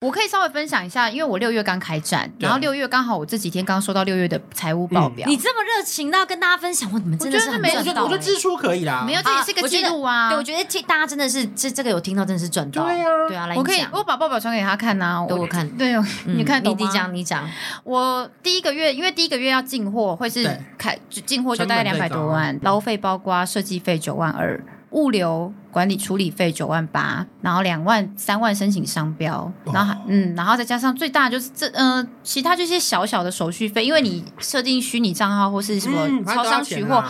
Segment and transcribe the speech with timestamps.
[0.00, 5.28] 我可以稍微分享一下，因为我六月刚开展，然后六月刚好我这几天刚收到六月的财务报表。
[5.28, 8.04] 你这么热情，那要跟大家分享，我你们真的是很赚到。
[8.04, 10.30] 我觉得支出可以啦，没有，这也是个记录啊。
[10.30, 12.84] 对，我觉得大家真的是这这个有听到，真的是赚到。
[12.84, 15.68] 对啊，对啊，来我可以我把报表传给他看呐，给我看。
[15.76, 17.46] 对，你看，你你讲你讲。
[17.84, 20.48] 我第一个月，因为第一个月要进货，会是
[20.78, 24.58] 开进货就大概两百多万，劳费包括设计费九万二。
[24.90, 37.04] 物流管理处理费九万八，然后两万三万申请商标，然后嗯，然后再加上最大就是这呃，其他这些小小的手续费，因为你设定虚拟账号或是什么超商取货。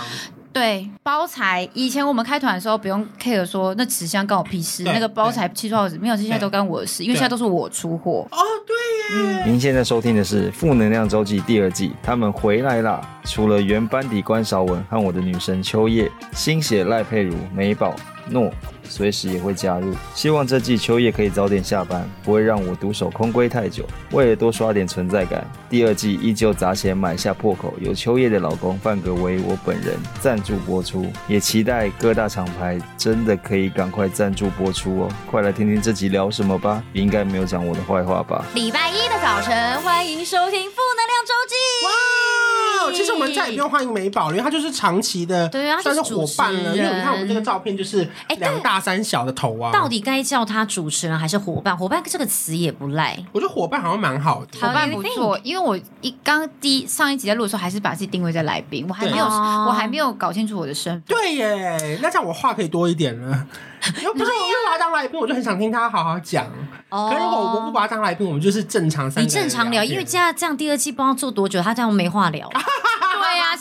[0.52, 8.26] 对，包材以前我们开团的时候不用 care 说那纸箱关我屁事，那个包材七号没有，这些都干我的事，因为现在都是我出货。
[8.30, 9.44] 哦，对耶。
[9.44, 13.00] 您现在收听的是《负能量周记》第二季，他们回来啦！
[13.24, 17.94] 除了原班底关韶文和我的女神秋叶，新血赖佩如、美宝。
[18.30, 18.50] 诺，
[18.84, 19.94] 随时也会加入。
[20.14, 23.84] 希望这季秋叶可以早点下班，不会让我独守空闺太久。
[24.12, 31.10] 为了多刷点存在感，第二季依旧砸钱买下破口，由秋叶的老公范格为我本人赞助播出。
[31.28, 35.08] 也期待各大厂牌真的可以赶快赞助播出哦！
[35.30, 38.44] 快来听听这集聊什么吧，应该没有讲我的坏话吧？
[38.54, 41.54] 礼拜一的早晨，欢迎收听负能量周记。
[41.86, 41.90] 哇，
[42.92, 46.76] 其实我们再也不用欢迎美宝了，因为他就是长期的，对啊，算是伙伴了。
[46.76, 48.08] 因为你看我们这个照片就是。
[48.28, 49.72] 哎，两大三小的头啊！
[49.72, 51.76] 到底该叫他主持人还是伙伴？
[51.76, 53.18] 伙伴这个词也不赖。
[53.32, 55.38] 我觉得伙伴好像蛮好的，伙伴不错。
[55.42, 61.02] 因为我一刚第一上一集在录的时候，还是把自己定位在来宾，我还没有，我还没有搞清楚我的身份。
[61.06, 63.46] 对耶，那这样我话可以多一点了。
[64.04, 66.46] 又不是我又把他当来宾，我就很想听他好好讲。
[66.90, 69.24] 可是如果我不把他当来宾，我们就是正常三。
[69.24, 72.46] 你正常聊，因为这样这样第二季不知道做多久，他这样没话聊。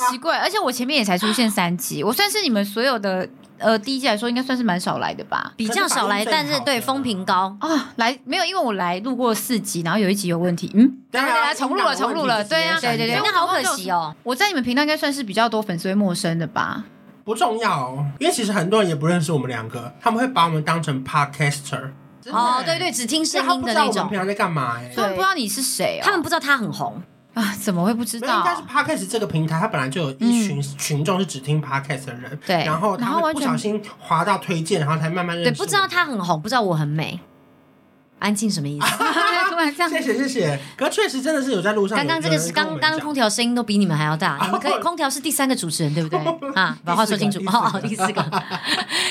[0.09, 0.38] 奇怪。
[0.39, 3.28] 而且我前面也才出现三集，我算是你们所有的。
[3.61, 7.91] 呃，第一季来说应该算是蛮少来的吧，比较少来，但是对风评高啊。
[7.97, 14.16] 来没有，因为我来录过四集，然后有一集有问题，嗯，对啊，重录了，重录了，对啊，对对对，那好可惜哦。
[14.23, 16.86] 我在你们频道应该算是比较多粉丝会陌生的吧？
[17.25, 21.90] 不重要，因为其实很多人也不认识我们两个，他们会把我们当成 podcaster。
[22.31, 24.07] 哦，对对，只听声音的那种。
[24.07, 24.78] 平常在干嘛？
[24.78, 27.03] 哎，他们不知道你是谁，他们不知道他很红。
[27.39, 28.39] 啊，怎么会不知道？
[28.39, 35.51] 应该是 Podcast 这个平台，它本来就有一群群众是只听 Podcast 的人，对，然后他会不小心滑到推荐，然后才慢慢认识。
[35.51, 37.19] 对，不知道他很红，不知道我很美。
[38.19, 38.88] 安静什么意思？
[39.75, 40.57] 这样谢谢谢谢。
[40.78, 41.97] 可确实真的是有在路上。
[41.97, 44.40] 刚刚这个是刚刚空调声音都比你们还要大。
[44.46, 46.18] 你们可以，空调是第三个主持人对不对？
[46.56, 47.40] 啊，把话说清楚。
[47.46, 48.44] 哦，第四个。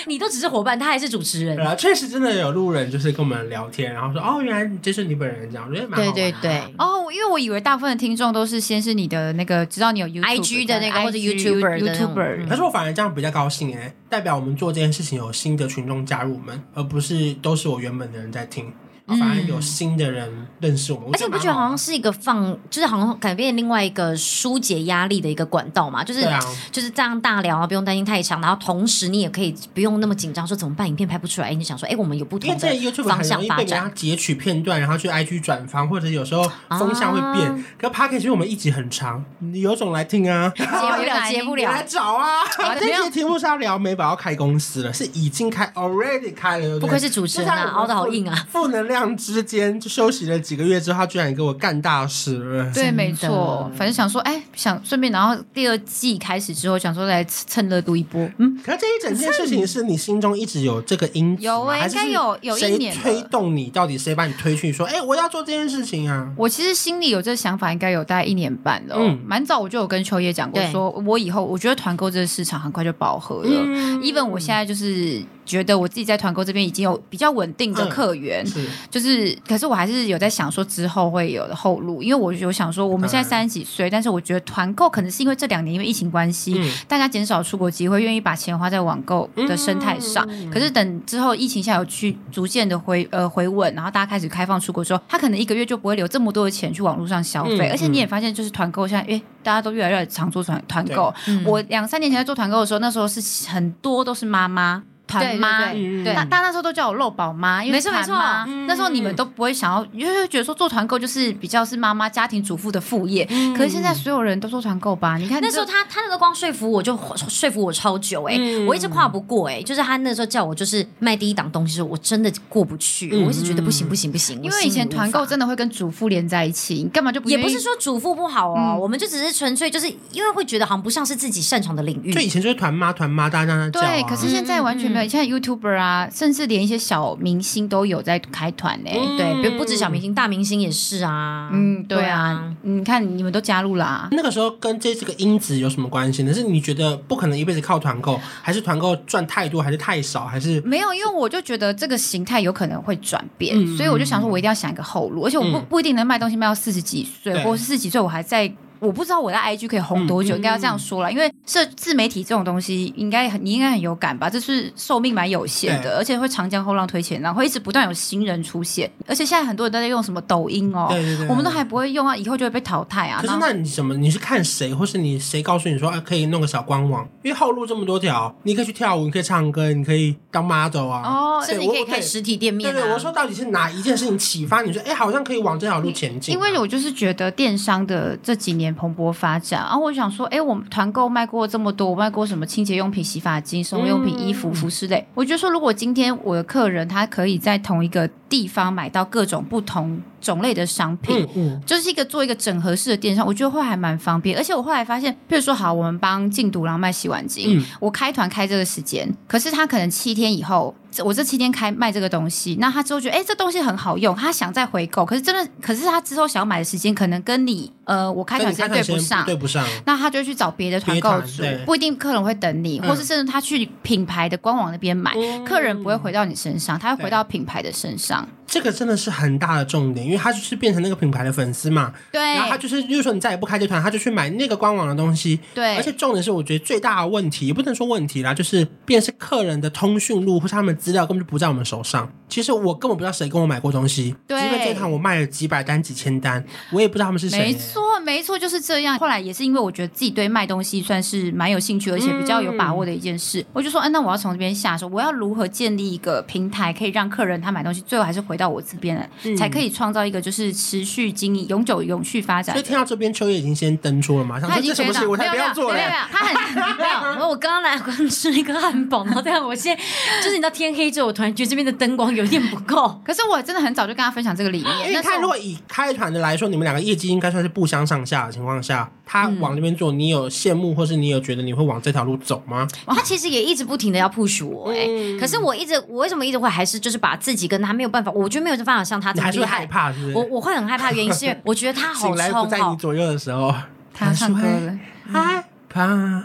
[0.07, 1.59] 你都只是伙伴，他还是主持人。
[1.77, 6.13] 确实真的有路人就是跟我们聊天，然后说哦，原来这是你本人这样，我觉得蛮好。
[6.13, 6.63] 对对对。
[6.79, 18.73] 哦，因为我以为大部分的听众都是先是你的那个知道你有 IG 的那个或者 YouTuber YouTuber，可是我反而这样比较高兴哎，代表我们做这件事情有新的群众加入我们，而不是都是我原本的人在听。
[19.17, 26.05] 反而有新的人认识我们，而且不觉得好像是一个放，就是好像改变另外一个疏解压力的一个管道嘛？
[26.05, 26.29] 就是
[26.71, 30.87] 就是这样大聊啊，不用担心太长，然后同时你也可以不用那么紧张，说怎么办？
[30.87, 32.59] 影片拍不出来，你就想说，哎，我们有不同的
[33.05, 33.85] 方向发展。
[33.85, 37.65] 他截取片段，然后去 IG 转发，或者有时候风向会变。
[37.79, 37.89] 可
[38.29, 42.43] 为我们一集很长，你有种来听啊，接不了，接不了，来 找啊。
[42.79, 48.98] 这期题目是要聊美宝要开公司了，是已经开，already 开了，不愧是主持人啊，熬得好硬啊，负能量。
[49.17, 52.73] 之间就休息了几个月之后，他居然给我干大事了。
[52.73, 58.29] 对，没错，反正想说，哎，想顺便，然后第二季开始之后，想说来蹭热度一波。
[58.39, 66.33] 嗯，可是这一整件事情是你心中一直有这个因子，有哎，应该有有一年推动你，到底谁把你推去说，哎，我要做这件事情啊？
[66.37, 68.97] 我其实心里有这个想法，应该有大概一年半了。
[68.99, 73.51] 嗯，蛮早我就有跟秋叶讲过，说我以后我觉得团购这个市场很快就饱和了。
[73.51, 75.23] 嗯，even 我现在就是。
[75.49, 90.27] 觉得我自己在团购这边已经有比较稳定的客源，嗯、是就是，可是我还是有在想说之后会有的后路，因为我有想说我们现在三十几岁，嗯、但是我觉得团购可能是因为这两年因为疫情关系，嗯、大家减少出国机会，愿意把钱花在网购的生态上。
[90.29, 101.15] 嗯、可是等之后疫情下有去逐渐的回呃回稳，然后大家开始开放出国之后，他可能一个月就不会留这么多的钱去网络上消费，嗯、而且你也发现就是团购现在，哎，大家都越来越常做团团购。
[101.27, 104.83] 嗯、我两三年前在做团购的时候，那时候是很多都是妈妈。
[105.09, 108.45] 团妈，对，大大那时候都叫我肉宝妈，因为团妈。
[108.67, 113.25] 那时候你们都不会想要，因为觉得说做团购就是比较是妈妈家庭主妇的副业。
[113.57, 115.17] 可是现在所有人都做团购吧？
[115.17, 116.97] 你看那时候他他那个光说服我就
[117.29, 124.41] 说服我超久哎，我一直跨不过哎，就是他那时候叫我就是卖第一档东西时，我真的过不去，我一直觉得不行不行不行。
[124.43, 127.29] 因为以前团购真的会跟主妇连在一起，你干嘛就不？
[127.31, 132.13] 也不是说主妇不好哦，我们就只是纯粹就是因为会觉得好像不像是自己擅长的领域。
[132.13, 133.81] 就以前就是团妈团妈大家那样叫。
[133.81, 138.91] 对，可是现在完全没没有，现在 YouTuber 啊，甚至连一些小明星都有在开团呢。
[139.17, 141.51] 对，不不止小明星，大明星也是啊。
[141.53, 144.09] 嗯，对啊，你看你们都加入啦。
[144.11, 146.35] 那个时候跟这这个因子有什么关系呢？
[146.35, 150.93] 是你觉得不可能一辈子靠团购，还是团购赚太多，还是太少，还是没有？
[150.93, 158.53] 因为我就觉得这个形态有可能会转变，所以我就想说，我一定要想一个后路，而且我不不一定能卖东西卖到四十几岁，或是四十几岁我还在。
[158.81, 164.29] 我不知道我在 IG 可以红多久，应该要这样说了，因为社自媒体这种东西，应该你应该很有感吧？
[164.31, 168.91] 这是寿命蛮有限的，而且会长江后浪推前浪，会一直不断有新人出现。
[169.07, 173.21] 而且现在很多人都在用什么抖音哦，对对对，我们都还不会用啊，以后就会被淘汰啊。
[173.21, 173.95] 可是那你什么？
[173.97, 177.07] 你是看谁，或是你谁告诉你说啊，可以弄个小官网？
[177.23, 182.73] 因为后路这么多条，你可以去跳舞，你可以唱歌，你可以当 model 啊，哦，甚至你可以开实体店面。
[182.73, 186.35] 对对，我说到底是哪一件事情启发你说，哎，好像可以往这条路前进？
[186.35, 189.61] 因为我就是觉得电商的这几年蓬勃发展。
[189.61, 195.07] 然后我想说，哎，我们团购卖过这么多，我卖过什么清洁用品、洗发精、生活用品、衣服、服饰类。
[195.15, 204.37] 我觉得说，如果今天我的客人他可以在同一个地方买到各种不同种类的商品，嗯嗯，就是一个做一个整合式的电商，我觉得会还蛮方便。
[204.37, 210.75] 而且我后来发现，比如说好，我们帮净独狼卖洗碗机，嗯，我开团开这个时间，可是他可能七天以后。
[211.05, 228.18] 我这七天开卖这个东西，那他之后觉得哎，这东西很好用，他想再回购，可是真的，可是他之后想要买的时间可能跟你呃，我开团时间对不上，对不上，那他就去找别的团购主，不一定客人会等你，嗯、或是甚至他去品牌的官网那边买，嗯、客人不会回到你身上，他会回到品牌的身上。
[228.19, 242.11] 음这个真的是很大的重点，因为他就是变成那个品牌的粉丝嘛，对，然后他就是，就是说你再也不开这团，他就去买那个官网的东西，对，而且重点是，我觉得最大的问题也不能说问题啦，就是变成是客人的通讯录或是他们资料根本就不在我们手上。
[242.29, 247.39] 其实我根本不知道谁跟我买过东西，对，因为这趟我卖了几百单、几千单，我也不知道他们是谁。
[247.39, 248.99] 没错，没错，就是这样。
[248.99, 259.11] 后来也是因为我觉得自己对卖东西算是蛮有兴趣，而且比较有把握的一件事，嗯、我就说，哎，那我要从这边下手，我要如何建立一个平台，可以让客人他买东西最后还是回到我这边来。
[259.25, 262.55] 嗯、才可以创造一个就是持续经营、永久、永续发展。
[262.55, 264.39] 所以听到这边，秋叶已经先登出了嘛？
[264.41, 265.05] 他已经什么事？
[265.07, 265.77] 我才不要做了。
[265.77, 266.99] 没有没有，他很没有。
[267.29, 269.83] 我刚刚来刚吃了一个汉堡，然后这样，我现在
[270.23, 272.97] 就是你知道天黑之后，我突然觉得这边的灯光有点不够。
[273.05, 274.91] 可是我真的很早就跟他分享这个理念。
[274.91, 282.67] 因为他如果以开团的来说，你们两个业绩应该算是不相上下的情况下，他往那边做，你有羡慕，或是你有觉得你会往这条路走吗？
[282.87, 289.13] 他其实也一直不停的要 push 我哎、欸，嗯、可是我一直我为什么一直会还是就是把自己跟他没有办法，我觉得没有办法像他。
[289.13, 290.15] 你还是会害怕，是不是？
[290.15, 293.55] 我我会很害怕，原因是因为 我觉得他好冲，醒来不在你左右的时候，
[293.95, 294.79] 他唱歌了，
[295.13, 296.23] 害怕。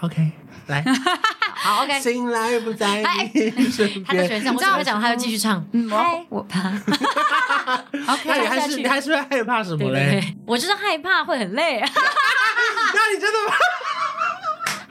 [0.00, 0.30] OK，
[0.66, 0.84] 来，
[1.56, 1.98] 好 OK。
[2.00, 3.02] 醒来不在
[3.32, 5.64] 你身边，他的选项，我只会讲，他就继续唱。
[5.72, 5.88] 嗯，
[6.28, 6.68] 我怕。
[6.68, 10.22] OK， 那你还是你还是会害怕什么嘞？
[10.46, 11.80] 我就是害怕会很累。
[11.80, 13.54] 那你真的吗？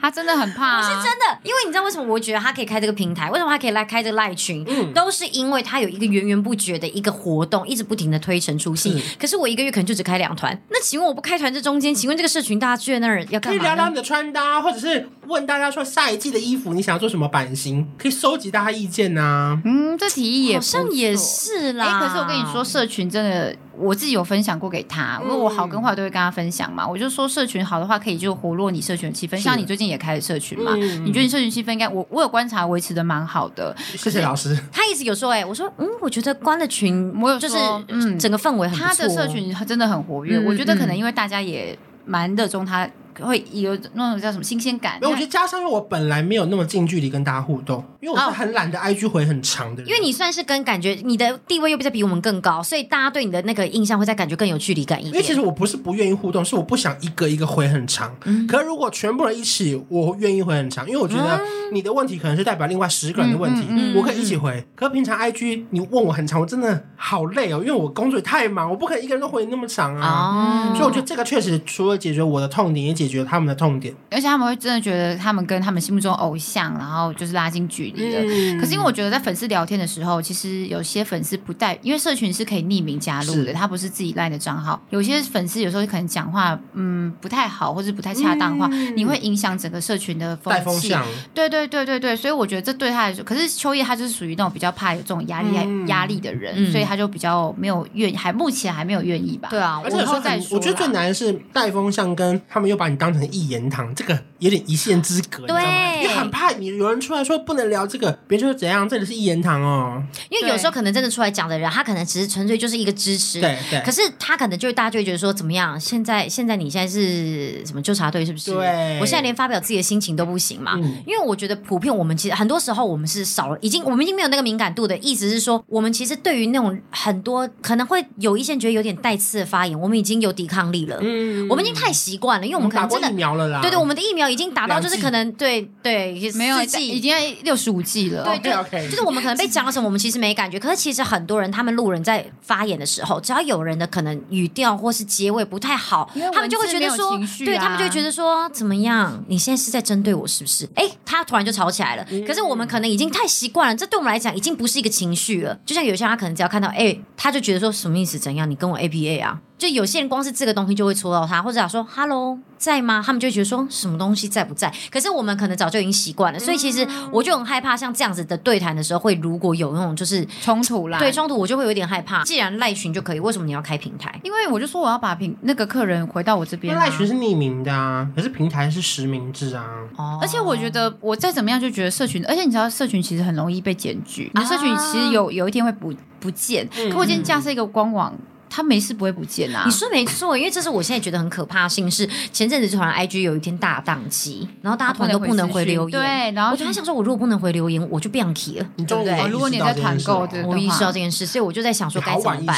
[0.06, 9.02] 他真的很怕，是真的，因为你知道为什么我觉得他可以开这个平台，为什么他可以来开这个赖群，嗯，都是因为他有一个源源不绝的一个活动，一直不停的推陈出新。
[9.18, 13.58] 可是我一个月可能就只开两团，那请问我不开团这中间，请问这个社群大家去那儿要干嘛？
[13.58, 19.60] 可以聊聊你的穿搭，或者是问大家说下一季的衣服你想要做什么版型，可以收集大家意见呐。
[19.64, 21.98] 嗯，这提议也好像也是啦。
[21.98, 23.56] 哎，可是我跟你说，社群真的。
[23.78, 26.84] 我自己有分享过给他，因为我好跟坏都会跟他分享嘛。
[26.84, 29.36] 嗯、我就说社群好的话，可以就活络你社群的气氛。
[29.36, 33.74] 像你最近也开了社群嘛，嗯、你觉得你社群气氛应该我我有观察维持的蛮好的。
[33.78, 34.58] 谢谢老师。
[34.72, 37.56] 他一直有说，哎，我说嗯，我觉得关了群，我有就是
[37.88, 38.78] 嗯，整个氛围很。
[38.78, 42.88] 他的社群真的很活跃，嗯、我觉得可能因为大家也蛮热衷他。
[43.20, 44.98] 会有那种叫什么新鲜感？
[45.00, 49.88] 没有我觉得加上因为我本来没有那么近距离跟大家互动，因为我是很懒得 IG 回很长的人。
[49.88, 55.14] 因为你算是跟感觉你的地位又不在比我们更高，所以大家对你的那个印象会在感觉更有距离感一点。
[55.14, 58.14] 因为其实我不是不愿意互动，是我不想一个一个回很长。
[58.24, 61.40] 嗯、可是如果全部人一起，我愿意回很长，因为我觉得
[61.72, 64.64] 你的问题可能是代表另外十个人的问题，嗯嗯嗯、我可以一起回。
[64.74, 70.72] 可是平常 IG 你问我很长，我真的好累哦，因为我工作也太忙，我不可能一个人都回那么长啊。
[70.72, 73.94] 哦、所以我觉得这个确实除了解决我的痛点，也解决他们的痛点。
[74.10, 78.20] 而且他们会真的觉得他们跟他们心目中偶像，然后就是拉近距离的。
[78.22, 84.80] 嗯、可是因为我觉得在粉丝聊天的时候，其实有些粉丝不带，因为社群是可以匿名加入的，他不是自己赖的账号。
[84.90, 90.92] 有些粉丝有时候可能讲话嗯不太好，或者不太恰当的话，嗯、你会影响整个社群的风气。
[90.92, 91.02] 风
[91.34, 95.54] 对对对对对，所以我觉得这对他来说，可是秋叶他就是属于那种比较怕有这种压力
[95.86, 99.48] 压、嗯、力的人，嗯、所以他就比较没有愿，还目前还没有愿意吧。
[99.50, 110.02] 对啊，而且说在我觉得最难的是带风向，跟他们又把你你当成一言堂，这个有点一线之隔，对，你很怕你有人出来说不能聊这个，别人说怎样，这里是一言堂哦。
[110.30, 113.80] 因为有时候可能真的出来讲的人，他可能只是纯粹就是一个支持，对对。
[113.82, 115.78] 可是他可能就大家就会觉得说怎么样？
[115.78, 118.54] 现在现在你现在是什么纠察队是不是？
[118.54, 118.98] 对。
[118.98, 120.72] 我现在连发表自己的心情都不行嘛？
[120.76, 121.02] 嗯。
[121.06, 130.98] 因为我觉得普遍我们其实很多时候我们是少了，已经我们已经没有那个敏感度的意思是说，我们其实对于那种很多可能会有一些人觉得有点带刺的发言，我们已经有抵抗力了。
[131.02, 131.46] 嗯。
[131.48, 133.60] 我们已经太习惯了，因为我们可能真的疫苗了啦。
[133.60, 138.24] 对对，我们的疫苗已经达到，就是可能对对没有已经六十五剂了。
[138.24, 140.58] 对对，就是我们可能被讲什么，我们其实没感觉。
[140.58, 149.24] 可是其实很多人，他们路人在发言的时候，只要有人的可能语调或是结尾不太好，他们就会觉得说，对他们就会觉得说，怎么样？
[149.28, 150.68] 你现在是在针对我是不是？
[150.74, 152.06] 哎，他突然就吵起来了。
[152.26, 155.58] 可是我们可能已经太习惯了，这对我们来讲已经不是一个情绪了。
[155.64, 158.18] 就像有些人，他可能只要看到哎，他就觉得说什么意思？
[158.18, 158.48] 怎样？
[158.50, 159.40] 你跟我 APA 啊？
[159.58, 162.38] 就有些人光是这个东西就会戳到他，或者讲说 “hello”。
[162.58, 163.02] 在吗？
[163.04, 164.72] 他们就会觉得说什么东西在不在？
[164.90, 172.24] 可是我们可能早就已经习惯了，所以其实我就很害怕像这样子的对谈的时候，会如果有那种就是冲突啦，对冲突，我就会有点害怕。
[172.24, 174.18] 既然赖群就可以，为什么你要开平台？
[174.24, 176.74] 因为我就说我要把平那个客人回到我这边。
[176.74, 179.66] 赖群是匿名的啊，可是平台是实名制啊。
[179.98, 180.18] 哦。
[180.22, 186.66] 而且我觉得我再怎么样就觉得社群，而且你知道社群其实很容易被检举，你的社群其实有有一天会不不见。
[186.90, 188.14] 可我今天架设一个官网。
[188.56, 189.64] 他没事不会不见啊！
[189.66, 191.76] 你说没错，因为这是我现在觉得很可怕的事。
[191.90, 196.00] 是前阵子就突然 IG 有一天大宕机，然后大家突然都不能回留言。
[196.00, 199.28] 对，然后我就想说，我如果不能回留言，我就不想提了，对不对？
[199.28, 202.56] 如果你在团购，我意识到这件事，所以我就在想说该怎么办。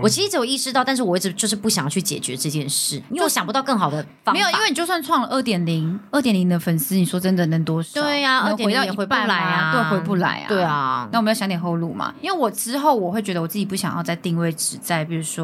[0.00, 4.32] 我其实只有意识到，但是我一直就是不想要去解决这件事，因为我想不到更好的方法。
[4.32, 8.00] 没有，因为你就算创了二点零，二点零的粉丝，你说真的能多少？
[8.00, 10.48] 对呀，二点零也回不来啊，对，回不来啊。
[10.48, 12.14] 对啊，那我们要想点后路嘛。
[12.22, 15.39] 因为我之后我会觉得我自己不想要再定位只在，比如说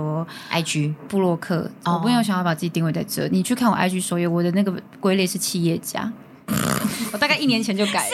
[0.52, 0.94] IG。
[1.08, 3.28] 部落客，我不用想要把自己定位在这。
[3.28, 6.12] 你去看我 IG 首页，我的那个归类是企业家。
[7.12, 8.10] 我大概一年前就改了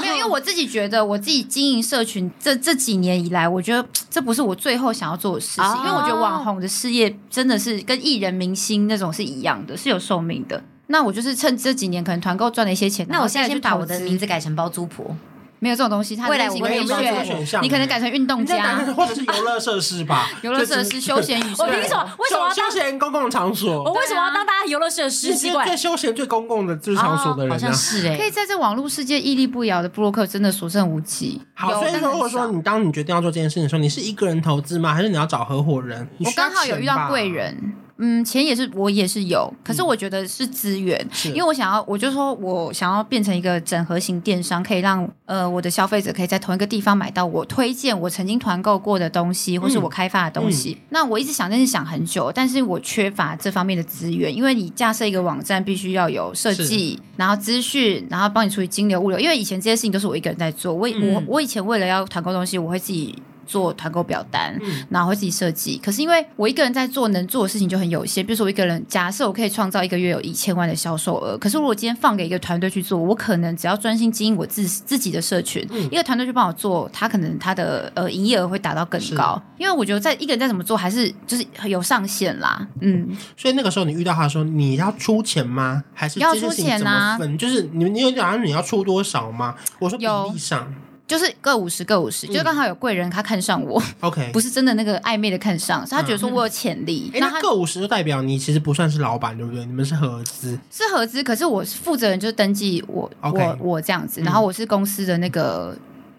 [0.00, 10.62] 没有，因为我自己觉得我自己经营社群这这几年以来，我觉得这不是我最后想要做的事情，因为我觉得网红的事业真的是跟艺人明星那种是一样的，是有寿命的。
[10.88, 15.16] 那我就是趁这几年可能团购赚了一些钱，那我现在就把我的名字改成包租婆。
[15.58, 20.28] 没有这种东西，它未来我可以选，你可能改成运动家，或者是游乐设施吧。
[20.42, 21.56] 游乐设施、休闲娱乐。
[21.58, 22.04] 我凭什么？
[22.18, 23.82] 为什么要休闲公共场所？
[23.82, 25.34] 我为什么要当大家游乐设施？
[25.34, 28.16] 奇怪，最休闲、最公共的就是场所的人，好像是哎。
[28.16, 31.40] 可以在这网络世界屹立不摇的布洛克，真的所剩无几。
[31.54, 34.92] 好，所以如果说你当你决定要做这件事情的时候，你是一个人投资吗？
[34.92, 36.06] 还是你要找合伙人？
[36.18, 37.74] 我刚好有遇到贵人。
[37.98, 50.72] 嗯，钱也是我也是有，可是我觉得是资源，嗯、因为我想要，我就说我想要变成一个整合型电商，可以让呃我的消费者可以在同一个地方买到我推荐我曾经团购过的东西，或是我开发的东西。
[50.72, 60.74] 嗯嗯、那我一直想，真是想很久，但是我缺乏这方面的资源，因为你架设一个网站，必须要有设计，然后资讯，然后帮你处理金流物流，因为以前这些事情都是我一个人在做。
[60.74, 63.14] 我、嗯、我我以前为了要团购东西，我会自己。
[63.46, 64.58] 做团购表单，
[64.90, 65.80] 然后会自己设计。
[65.82, 68.24] 可是因为我一个人在做，能做的事情就很有限。
[68.24, 71.38] 比如说我一个人，假设我可以创造一个月有一千万的销售额。
[71.38, 79.40] 可是如果今天放给一个团队去做，我可能只要专心经营我自自己的社群，嗯、一个团队去帮我做，他可能他的呃营业额会达到更高。
[79.58, 82.66] 因为我觉得在一个人再怎么做，还是就是有上限啦。
[82.80, 85.84] 嗯，所以那个时候你遇到他说你要出钱吗？
[85.94, 87.18] 还是要出钱啊？
[87.38, 89.54] 就是你你有讲你要出多少吗？
[89.78, 90.74] 我说比例上。
[91.06, 97.10] 就是各五十，各五十，就刚好有贵人他看上我，OK， 不是真的那个暧昧的看上，是他觉得说我有潜力。
[97.14, 99.64] 那他各五十就代表你其实不算是老板，对不对？
[99.66, 105.76] 你们是合资，是合资，可是我负责人就是登记我，我，我这样子，然后我是公司的那个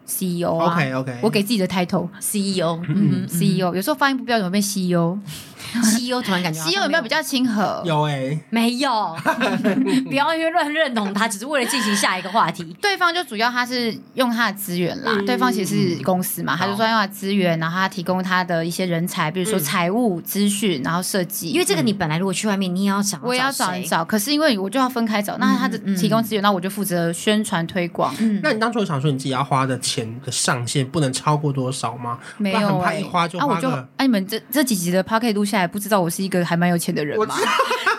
[0.07, 5.17] CEO 啊，OK OK，我给自己的 title CEO，嗯，CEO，有时候发音不标准会变 CEO。
[5.83, 7.81] CEO 突然感觉，CEO 有没有比较亲和？
[7.85, 9.15] 有哎，没有，
[10.07, 12.75] 不要因为乱认同他，只是为了进行下一个话题。
[12.81, 21.49] 对方就主要他是用他的资源啦，对方其实是公司嘛，他就说用他的资源，然后他提供他的一些人才，比如说财务资讯，然后设计。
[21.49, 28.13] 因为这个你本来如果去外面，你也要找，我也要找一找，可是因为我就要分开找，那他的提供资源，那我就负责宣传推广。
[28.41, 32.19] 那你当初想说你自己要花的钱的上限不能超过多少吗？
[32.37, 33.45] 没有，怕一花就花。
[33.45, 37.33] 啊，我就哎，你们这这几集的 Podcast 录下来，不知道我是一个还蛮有钱的人吗？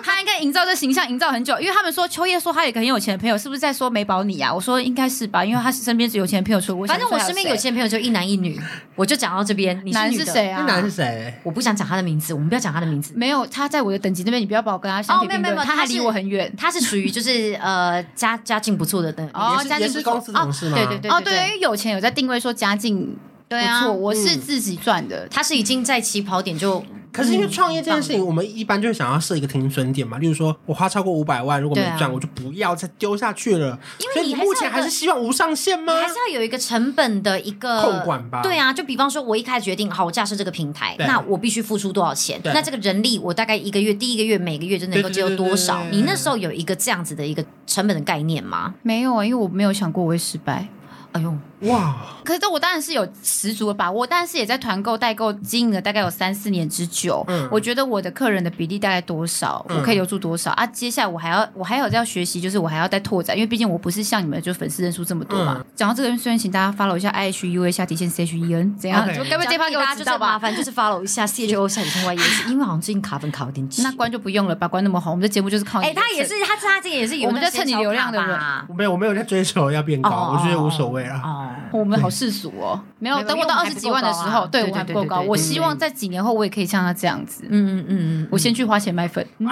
[0.00, 4.52] 他应该营造这形象营造很久，因为他们说秋叶说他有一个很有钱的朋友，是不是在说美宝你啊？
[4.52, 6.86] 我说应该是吧，因为他身边是有钱的朋友出。
[6.86, 8.58] 反正我身边有钱的朋友就一男一女，
[8.94, 9.80] 我就讲到这边。
[9.84, 10.62] 你男是谁啊？
[10.62, 11.34] 男是谁？
[11.42, 13.12] 我不想讲他的名字，我们不要讲他的名字。
[13.14, 15.56] 没有，他在我的等级那边，你不要把我跟他相提并论。
[15.58, 20.76] 他还离我很远，他是属于就是呃家家境不错的等哦，家境是公司同事吗？
[20.76, 23.16] 对对对哦对，因为有钱有在定位说家境
[23.48, 26.82] 不错，我是自己赚的，他是已经在起跑点就。
[27.18, 30.18] 可是因为创业这件事情，我们一般就会想要设一个停损点嘛。
[30.18, 33.78] 例如说，我花超过五百万，如果没赚，我就不要再丢下去了。
[33.98, 35.92] 因为你目前还是希望无上限吗？
[36.00, 38.40] 还是要有一个成本的一个控管吧？
[38.42, 42.40] 对啊，就比方说，我一开始决定好，我架设这个平台，那我必须付出多少钱？
[42.44, 45.82] 那这个人力，我大概一个月第一个月每个月就能够接受多少？
[45.90, 48.74] 你那时候有一个这样子的一个成本的概念吗？
[48.82, 50.68] 没有啊，因为我没有想过我会失败。
[51.12, 51.34] 哎呦。
[51.60, 51.96] 哇！
[52.24, 57.24] 可是我当然是有十足的把握，但是也在团购代购经营了大概有三四年之久。
[57.26, 60.66] 嗯，我觉得我的客人的比例大概多少，我可以留住多少、嗯、啊？
[60.66, 65.64] 接下来我还要我还有在学习，就是我还要再拓展，因为毕竟我不是像你们就粉丝人数这么多嘛。
[65.74, 70.28] 讲、嗯、到这个，虽然请大家 follow 一下 i h u a 下底线 c h e n 怎样就该不会这趴给我知道吧？
[70.28, 73.82] 麻烦就是 follow 一下 c h o 下底线 y e s，因为好像最近卡粉卡有点紧。
[73.82, 74.68] 那关就不用了吧？
[74.68, 75.86] 关那么好，我们的节目就是靠你。
[75.86, 78.38] 哎、欸，他也是，他他这个也是有，我们在蹭你流量的人。
[78.68, 81.20] 我没有，我没有在追求要变高，哦、我觉得无所谓啊。
[81.24, 85.20] 哦，我们好世俗哦， 没有等我到二十几万的时候，对我还不够高。
[85.20, 87.44] 我希望在几年后我也可以像他这样子。
[87.48, 89.46] 嗯嗯嗯嗯，我先去花钱买粉， 会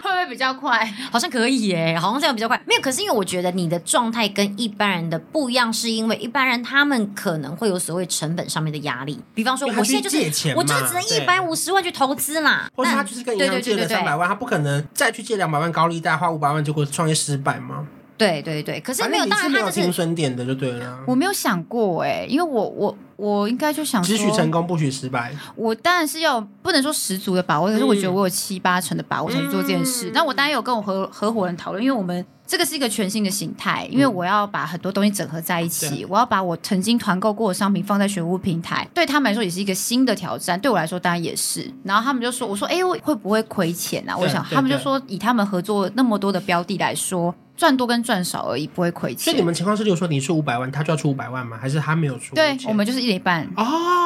[0.00, 0.84] 不会比较快？
[1.10, 2.60] 好像可以耶，好像这样比较快。
[2.66, 9.20] 没有，可是因为我觉得你的状态跟一般人的不一样，是因为一般人他们可能会有所谓成本上面的压力。
[9.34, 12.68] 比方说，我现在就是，我就只能一百五十万去投资啦。
[12.74, 17.86] 或者他就是跟银行借了三百万，他不可能再去借两百万高利贷，花五百万结果创业失败吗？
[18.22, 20.98] 对对对，可是没有，当然他就是停损点的就对了。
[21.06, 25.34] 我没有想过哎、欸，因为我我我应该就想，只许成功不许失败。
[25.56, 30.10] 我当然是要不能说十足的把握，可是我觉得我有七八成的把握才去做这件事。
[30.14, 41.72] 那、嗯、我当然有跟我合合伙人讨论，因为我们这个是一个全新的形态，因为我要把很多东西整合在一起，嗯、我要把我曾经团购过的商品放在选物平台，对他们来说也是一个新的挑战，对我来说当然也是。
[41.84, 49.24] 然后他们就说：“我说，哎，我会不会亏钱啊？”我想，他们就说：“以他们合作那么多的标的来说。”赚多跟赚少而已，不会亏钱。
[49.24, 51.56] 所以你们情况是，就是说你出五百万，他就要出五百万吗？
[51.60, 52.34] 还是他没有出？
[52.34, 53.48] 对，我们就是一人一半。
[53.56, 54.01] 哦，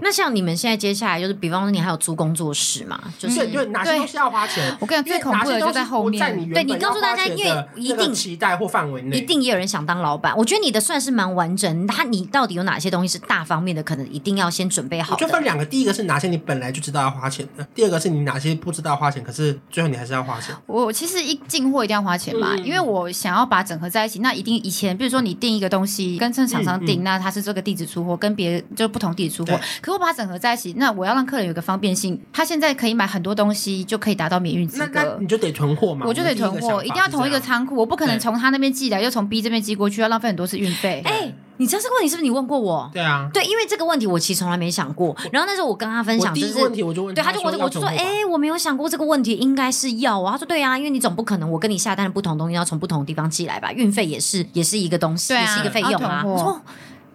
[0.00, 3.00] 那像你们现在接下来就是，比方说你还有租工作室嘛？
[3.18, 4.74] 就是对，对，哪些东西要花钱？
[4.78, 6.20] 我跟你讲，最恐怖的就在后面。
[6.20, 10.36] 在你对你告诉大家，因为一定期待或范围内，一定也有人想当老板。
[10.36, 11.86] 我觉得你的算是蛮完整。
[11.86, 13.82] 他你到底有哪些东西是大方面的？
[13.82, 15.16] 可能一定要先准备好。
[15.16, 20.54] 就分两个，第一个是哪些你本来就知道要花钱的，第二个是你哪些不知道花钱，可是最后你还是要花钱。
[20.66, 23.62] 我其实一进货一定要花钱嘛，嗯、因为我想要把。
[23.62, 29.58] 整合在一起，那一定以前，比如说你订一个东西，跟正厂商订，嗯嗯、那他是这个地址出货，跟别就不同地址出货。
[29.80, 35.16] 可我把它整合在一起，那我要让客人有个方便性，他现在可以买很多东西，就可以达到免运资格。
[35.18, 41.02] 你就得囤货嘛，我就得囤货，一定要同一个仓库，我不可能从他那边寄来，又从 B 这边寄过去，要浪费很多次运费。
[41.06, 41.32] 哎。
[41.58, 42.90] 你知道这个问题是不是你问过我？
[42.92, 45.14] 对啊，对，因为这个问题我其实从来没想过。
[45.30, 50.32] 然后那时候我跟他分享，就是问题我就问，对，他就我我就说，哎，我没有想过这个问题，应该是要啊。
[50.32, 53.70] 他说对啊，因为你总不可能我跟你下单的不同东西要从不同的地方寄来吧？
[53.72, 56.24] 运费也是也是一个东西，也是一个费用啊。
[56.24, 56.60] 我说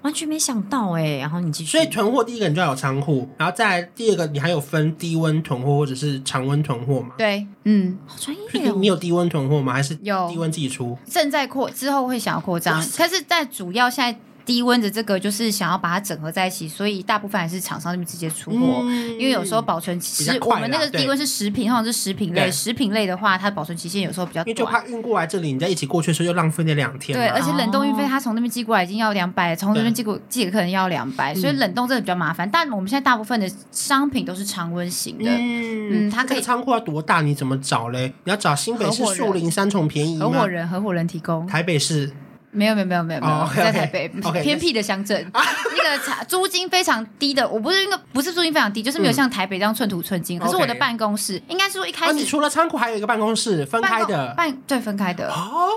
[0.08, 1.72] 完全没想到哎，然后你继续。
[1.72, 7.15] 所以囤货第一个你就要有仓库，然后再第二个你还有分低温囤货或者是常温囤货嘛？
[7.17, 8.43] 对，嗯，好专业。
[8.54, 9.74] 你你有低温囤货吗？
[9.74, 10.98] 还是有低温自己出？
[11.06, 14.17] 正在扩之后会想要扩张，但是在主要现在。
[14.47, 27.17] 低温的这个就是想要把它整合在一起，所以大部分还是厂商那边直接出货，嗯、因为有时候保存其实我们那个低温是食品，或者是食品类，食品类的话，它保存期限有时候比较短，因为就怕运过来这里，你在一起过去的时候又浪费那两天。
[27.17, 32.49] 对，而且冷冻运费，它从那边寄过来已经要两百，从那边寄过寄给客人要两百，所以冷冻真的比较麻烦。
[32.49, 37.19] 但我们现在大部分的商品都是常温型的，嗯，嗯，它可以仓库要多大？
[37.19, 38.13] 你怎么找嘞？
[38.23, 41.45] 你要找新北市树林三重便宜合伙人，合伙人提供。
[41.45, 42.13] 台北市。
[42.58, 44.10] 没有没有没有没有没有，在台北
[44.41, 50.39] 偏僻的乡镇， 那个租金非常低的，我不是应该不是租金非常低，就是没有像台北这样寸土寸金。
[50.39, 55.32] 可是我的办公室应该是说一开始，你除了仓库还有一个办公室分开的，办对分开的。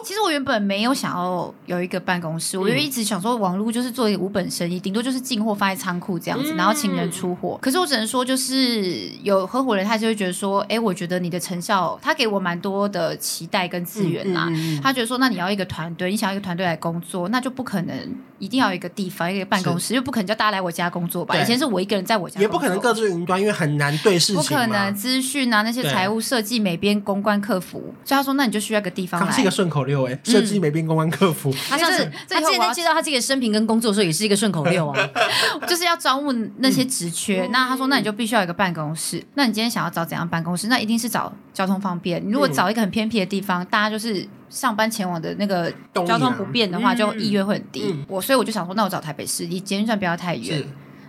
[0.04, 7.58] 其实我原本没有想要有一个办公室，我就一直想说网络就是做一个无本生意，顶多就是进货放在仓库这样子，然后请人出货。
[7.60, 14.48] 可是我只能说，就是有合伙人他就会觉得说，哎，我觉得你的成效，他给我蛮多的期待跟资源啦。
[14.82, 17.50] 他觉得说，那你要一个团队，你想要一个团队来工作，那就。
[17.50, 21.36] 不可能一定要有一个地方，一个办公室，又不可能叫大家来我家工作吧？
[21.36, 24.36] 以前是我一个人在我家，也不可能各自云端，因为很难对事情。
[24.36, 29.32] 不可能资讯啊，那些财务设计、美编、公关、客服，所以他说，那你就需要一个地方来。
[29.32, 31.52] 是一个顺口溜哎，设计、美编、公关、客服。
[31.68, 35.10] 他上次他之前在介绍他自己的生平跟工作的时候，也是一个顺口溜啊，
[35.66, 37.46] 就是要招募那些职缺。
[37.50, 39.22] 那他说，那你就必须要一个办公室。
[39.34, 40.68] 那你今天想要找怎样办公室？
[40.68, 42.24] 那一定是找交通方便。
[42.24, 44.26] 你如果找一个很偏僻的地方，大家就是。
[44.50, 47.84] 上班前往的那个交通不便的话，就意愿会很低。
[47.86, 50.62] 嗯、我所以我就想说，那我找台北市，离捷运站不要太远，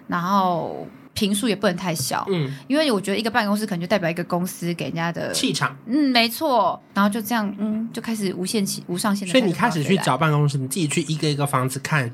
[0.08, 2.26] 然后坪数也不能太小。
[2.30, 5.76] 嗯，因为我觉得一个办公室可能就代表一个公司给人家的气场。
[5.88, 6.82] 嗯，没错。
[6.94, 9.32] 然后就这样，嗯，就开始无限期、无上限的。
[9.32, 12.10] 所以你开始去找办公室，你自己去一个一个房子看。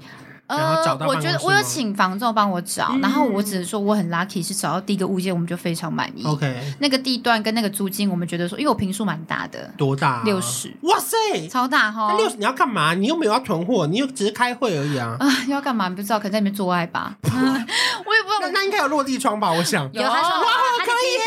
[0.48, 6.24] 呃，我觉得我有请房仲帮我找，嗯、然后我只是说我很 lucky 是找到第一个物件，我们就非常满意。
[6.26, 10.22] OK，那个地段跟那个租金，我们觉得说，因为我坪数蛮大的，多大、啊？
[10.24, 10.74] 六十。
[10.84, 11.18] 哇塞，
[11.50, 12.14] 超大哈！
[12.18, 12.94] 六十你要干嘛？
[12.94, 15.18] 你又没有要囤货，你又只是开会而已啊！
[15.20, 15.90] 啊，要干嘛？
[15.90, 17.16] 你不知道，可能在里面做爱吧？
[17.24, 18.40] 我也不知道。
[18.42, 19.52] 那那应该有落地窗吧？
[19.52, 20.02] 我想 有。
[20.02, 20.46] 他说哇，
[20.80, 21.18] 他可以。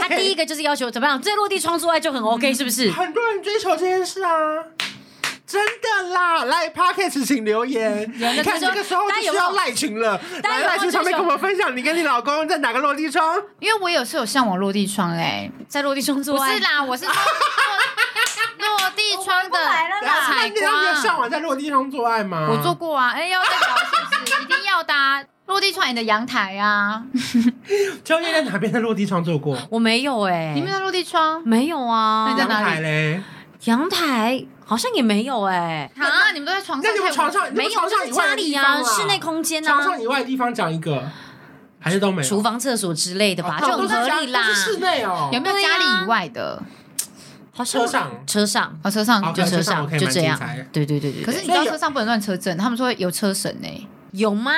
[0.00, 1.20] 他第一个就是要求怎么样？
[1.20, 2.90] 这落地窗做爱就很 OK，是不是？
[2.90, 4.30] 很多人追求这件事啊。
[5.46, 8.02] 真的啦，来 Podcast 请留言。
[8.18, 13.40] 你看这个时候就需要赖群了，来赖群上面跟我们分享，你跟你老公在哪个落地窗？
[13.60, 16.48] 因为我有是有向往落地窗哎，在落地窗做爱。
[16.52, 17.12] 不是啦，我是落
[18.96, 19.56] 地窗的
[20.26, 20.82] 采光。
[20.82, 22.48] 你有向往在落地窗做爱吗？
[22.50, 24.42] 我做过啊，哎，要再搞是不是？
[24.42, 24.92] 一定要的。
[25.46, 27.04] 落地窗你的阳台啊。
[28.04, 29.56] 秋叶在哪边的落地窗做过？
[29.70, 31.40] 我没有哎，你没有落地窗？
[31.46, 32.26] 没有啊。
[32.28, 33.22] 那你在哪里嘞？
[33.64, 34.44] 阳台。
[34.68, 36.32] 好像也没有哎，啊！
[36.32, 36.90] 你们都在床上？
[36.92, 37.70] 那你们床上没有？
[37.70, 39.70] 就是家里呀，室内空间啊？
[39.70, 41.08] 床上以外的地方讲一个，
[41.78, 42.28] 还是都没有？
[42.28, 44.52] 厨房、厕所之类的吧，就很合理啦。
[44.52, 46.60] 室内哦，有没有家里以外的？
[47.64, 50.38] 车上，车上，啊，车上就车上，就这样。
[50.72, 51.22] 对对对对。
[51.22, 53.88] 可是你知道车上不能乱车震，他们说有车神呢。
[54.16, 54.52] 有吗？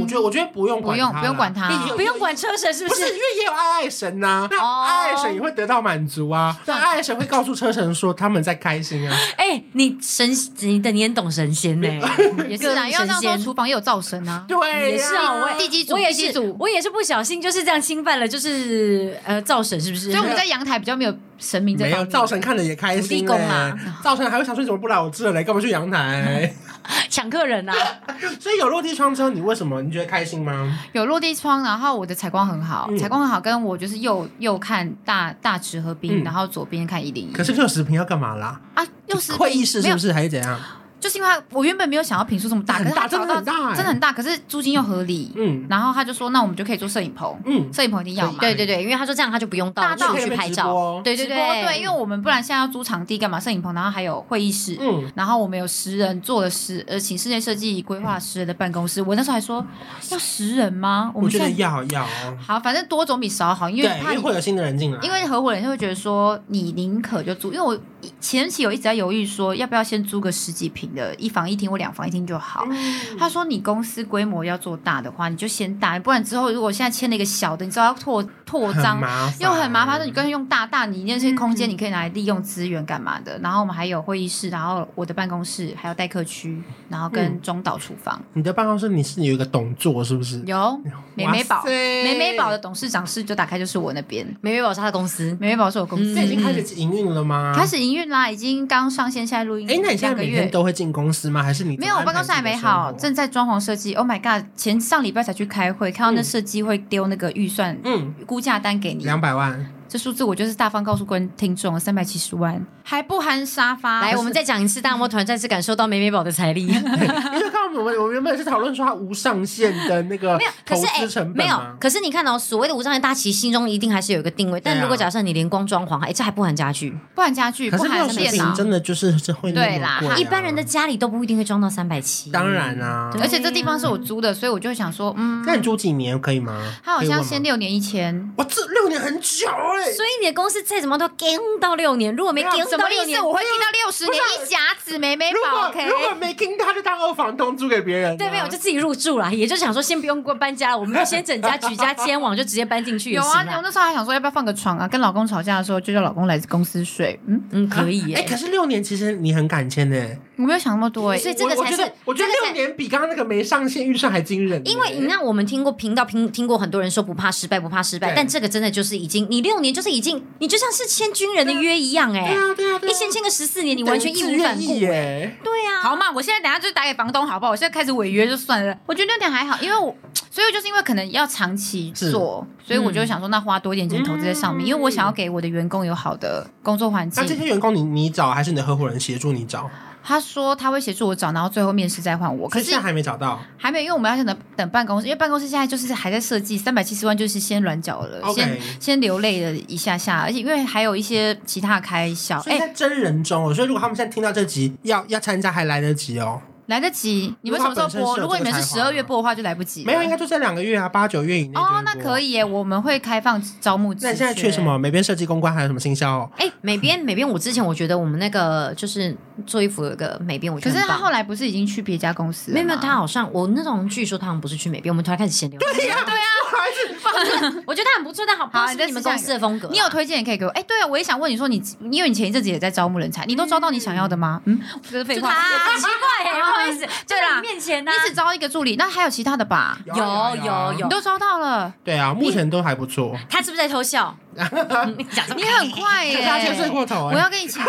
[0.00, 3.02] 我觉得，我觉得不用管，不用不用管他，不用管车神是不是？
[3.02, 6.56] 因为也有爱爱神呐，爱爱神也会得到满足啊。
[6.64, 9.14] 那，爱爱神会告诉车神说他们在开心啊。
[9.36, 10.30] 哎，你神，
[10.60, 11.86] 你的你很懂神仙呢，
[12.48, 12.88] 也是啊。
[12.88, 14.46] 因为那时候，厨房也有灶神啊。
[14.48, 15.34] 对，也是啊。
[15.34, 20.12] 我地基组，我也是，我也是不小心就是这样侵犯了，就是呃灶神是不是？
[20.12, 21.98] 所以我们在阳台比较没有神明这方面。
[21.98, 23.18] 没有灶神看着也开心。
[23.18, 26.54] 地宫啊，灶神还会想说你怎么不来我这来，干嘛去阳台
[27.08, 27.74] 抢客人啊？
[28.40, 30.78] 所以有落地窗之后，你为什么你觉得开心吗？
[30.92, 37.32] 有落地窗，然后我的采光很好，采光很好，跟我就是右右看大大池和滨，然后左边看一零一。
[37.32, 38.60] 可是六十平要干嘛啦？
[38.74, 40.60] 啊，六十会议室是不是还是怎样？
[41.04, 53.38] 就是因为他我原本没有想到坪数这么大，可是他找到真的很大，可是租金又合理，嗯，然后他就说，那我们就可以做摄影棚，嗯，摄影棚一定要嘛，对对对，因为他说这样他就不用到处去拍照，对对对对，因为我们不然现在要租场地干嘛？
[53.38, 59.62] 摄影棚，然后还有会议室，嗯，然后我们有十人做了十呃，请室内设计规划十人的办公室，我那时候还说
[60.10, 61.12] 要十人吗？
[61.14, 62.06] 我们觉得要要，
[62.40, 67.78] 好，反正多总比少好，因为怕会有新的人进来，因为合伙人就会觉得说你宁可就租，因为我
[68.20, 71.74] 前期有一直在犹豫说要不要先租个十几坪的一房一厅或。
[71.84, 72.64] 两房一厅就好。
[72.70, 79.00] 嗯、他说：“你公司规模要做大的话，你就先大，不然之后如果现在签了一个小的，你知道要拓扩张，
[79.40, 79.96] 又很麻烦。
[79.96, 83.36] 说你干脆用大大，你那些空间你可以拿来利用资源干嘛的？
[83.36, 88.22] 嗯、然后我们还有会议室，然后我的办公室，还有待客区，然后跟中岛厨房。
[88.34, 90.40] 你的办公室你是有一个董座是不是？
[90.46, 90.80] 有
[91.16, 94.24] 美美宝，美美宝的董事长室就打开就是我那边。
[94.40, 96.14] 美美宝是他的公司，美美宝是我公司。
[96.14, 97.52] 这、嗯、已经开始营运了吗？
[97.56, 99.68] 开始营运啦，已经刚上线，现在录音。
[99.68, 101.42] 哎，那你现在每天都会进公司吗？
[101.42, 101.96] 还是你没有？
[101.96, 103.94] 我办公室还没好，正在装潢设计。
[103.94, 104.44] Oh my god！
[104.54, 109.66] 前上礼拜才去开会，看到那设计会丢那个预算，嗯，估价单给你，两百万。
[109.94, 114.00] 这数字我就是大方告诉观听众，三百七十万还不含沙发。
[114.00, 116.66] 来，我们再讲一次，大摸团再次感受到美美宝的财力。
[116.66, 121.56] 因为刚刚我们我们原本是讨论说它无上限的那个投资成本，没有。
[121.78, 124.60] 可是你看到所谓的无上限，大家其实心中一定还是有一个定位。
[124.60, 130.02] 但如果假设你连光装潢，哎，这还不含家具，不含家具，不含电脑，真的就是这会对啦。
[130.18, 132.32] 一般人的家里都不一定会装到三百七。
[132.32, 136.60] 当然啊，而且这地方是我租的，所以我就会想说，嗯，那你租几年可以吗？
[136.84, 138.32] 他好像先六年一千。
[138.38, 139.46] 哇，这六年很久
[139.78, 139.83] 哎。
[139.92, 140.54] 所以你的公司。
[140.64, 141.28] 再怎么都跟
[141.60, 145.70] 到六年，如果没跟到六年，我会跟到六十年一甲子美美宝。
[145.72, 148.16] 如果没跟到，就当二房东租给别人。
[148.16, 153.10] 对，没有就自己入住了，也就想说先不用过搬家了，我们就先整家举家迁往，就直接搬进去。
[153.12, 154.88] 有啊，我那时候还想说要不要放个床啊？
[154.88, 157.20] 跟老公吵架的时候就叫老公来公司睡。
[157.26, 158.16] 嗯嗯，可以耶。
[158.16, 159.96] 哎，可是六年其实你很敢签呢。
[160.36, 164.62] 我没有想那么多哎，所以这个才是我觉得六年比刚刚那个没上线预算还惊人。
[164.66, 171.24] 因为你看我们听过频道听听过很多人说不怕失败不怕失败，但这个真的就是已经你六年就是已经你就像是签军。
[171.34, 177.50] 人的约一样哎，对啊对啊，一签签个十四年，你完全义无反顾哎，对啊，好嘛，我现在等下就打给房东好不好？
[177.50, 179.92] 我现在开始违约就算了，我觉得那点还好，因为我
[180.30, 187.20] 所以就是因为可能要长期做，所以我就想说那花多一点钱投资在上面，因为我想要给我的员工有好的工作环境。
[187.20, 189.68] 那这些员工你你找还是你的合伙人协助你找？
[190.06, 192.46] 他说他会协助我找，然后最后面试再换我。
[192.48, 198.34] 可是现在还没找到，还没有，因为我们要先等等办公室，因为办公室现在就是还在设计，三百七十万就是先软脚了，Okay.
[198.34, 202.38] 先先流泪了一下下，而且因为还有一些其他开销。
[202.40, 206.40] 哎，在真人中哦，所以如果他们现在听到这集要要参加还来得及哦。
[206.66, 207.34] 来得及。
[207.42, 208.18] 你们什么时候播？
[208.18, 209.84] 如果你们是十二月播的话，就来不及。
[209.84, 211.58] 没有，应该就这两个月啊，八九月以内。
[211.58, 213.94] 哦，那可以耶，我们会开放招募。
[214.00, 214.78] 那你现在缺什么？
[214.78, 216.28] 美编设计公关还有什么新销？
[216.36, 220.74] 哎，美编 美编，我之前我觉得我们那个就是做衣服有个美编，我觉得。
[220.74, 222.52] 可是他后来不是已经去别家公司？
[222.52, 225.58] 没有没有，他好像我那种据说他好像不是去美编，我们突然开始闲聊。
[225.58, 226.20] 对呀对呀，
[227.66, 229.68] 我觉得他很不错，但好，好，这是你们公司的风格。
[229.70, 230.50] 你有推荐也可以给我。
[230.50, 234.40] 哎，对啊，我也想问你说，你因为你前一阵子也在招募人才，你都招到你想要的吗？
[234.46, 235.30] 嗯，这是废话。
[235.76, 239.78] 奇怪， 不好意思，对啦，面前呢，你只招一个助理，那还有其他的吧？
[239.86, 241.72] 有有有，你都招到了。
[241.84, 243.16] 对啊，目前都还不错。
[243.28, 244.16] 他是不是在偷笑？
[244.34, 246.54] 你很快耶！
[246.56, 247.62] 睡过头，我要跟你请。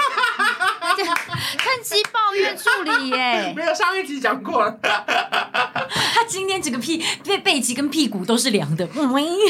[1.58, 3.54] 趁机抱怨助理耶！
[3.56, 4.78] 没有上一集讲过了。
[4.82, 8.86] 他今天整个屁背背脊跟屁股都是凉的。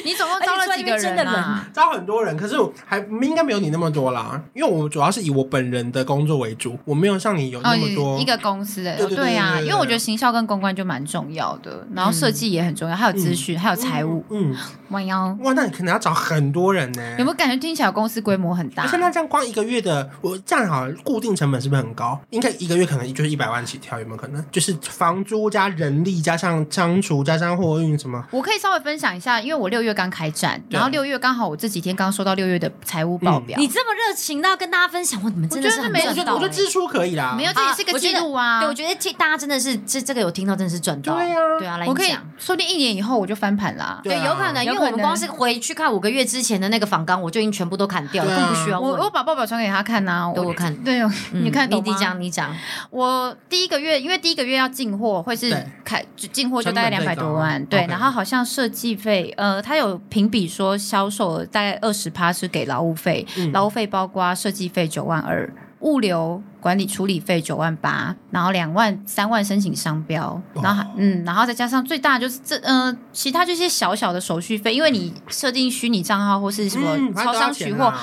[0.03, 1.67] 你总共招了几个人啊？
[1.73, 2.55] 招很多人，可是
[2.85, 4.41] 还应该没有你那么多啦。
[4.53, 8.95] 因为我主要是以我本人的工作为主，我没有像你有那么多一个公司的。
[9.07, 14.23] 对呀，因为我觉得行销跟公关就蛮重要的，然后设计也很重要，还有资讯，还有财务。
[14.29, 14.55] 嗯，
[14.89, 17.15] 弯腰哇，那你可能要找很多人呢。
[17.17, 18.87] 有没有感觉听起来公司规模很大？
[18.87, 22.19] 像那这样光一个月的，我这样好，固定成本是不是很高？
[22.29, 24.43] 应该一个月可能就是一百万起跳，有没有可能？
[24.51, 28.23] 就是房租加人力加上仓储加上货运什么？
[28.31, 33.57] 我可以稍微分享一下，因为我六月刚开战，然后六月刚好我这几天刚收到六月的财务报表。
[33.57, 36.35] 你这么热情，那要跟大家分享，我怎么真的是没有赚到。
[36.35, 38.59] 我觉得支出可以啦，没有，这也是个记录啊。
[38.59, 41.15] 对，我觉得这大家真的是这这个有听到，真的是赚到。
[41.15, 43.99] 对啊，对啊，来我可以说不定一年以后我就翻盘啦。
[44.03, 48.79] 对，有可能，因为我们光是回去看五个月之前的那个访纲，我就已经全部都砍掉了，更不需要。
[48.79, 50.75] 我我把报表传给他看呐，给我看。
[50.83, 52.55] 对，你看，你你讲，你讲。
[52.89, 55.51] 我第一个月，因为第一个月要进货，会是
[55.83, 57.85] 开进货就大概两百多万，对。
[57.87, 77.93] 然后好像设计费，呃，他有评比说销售大概二十趴是给劳务费，劳务费包括设计费九万二，物流管理处理费九万八，然后两万三万申请商标，然后嗯，然后再加上最大就是这呃，其他这些小小的手续费，因为你设定虚拟账号或是什么超商取货。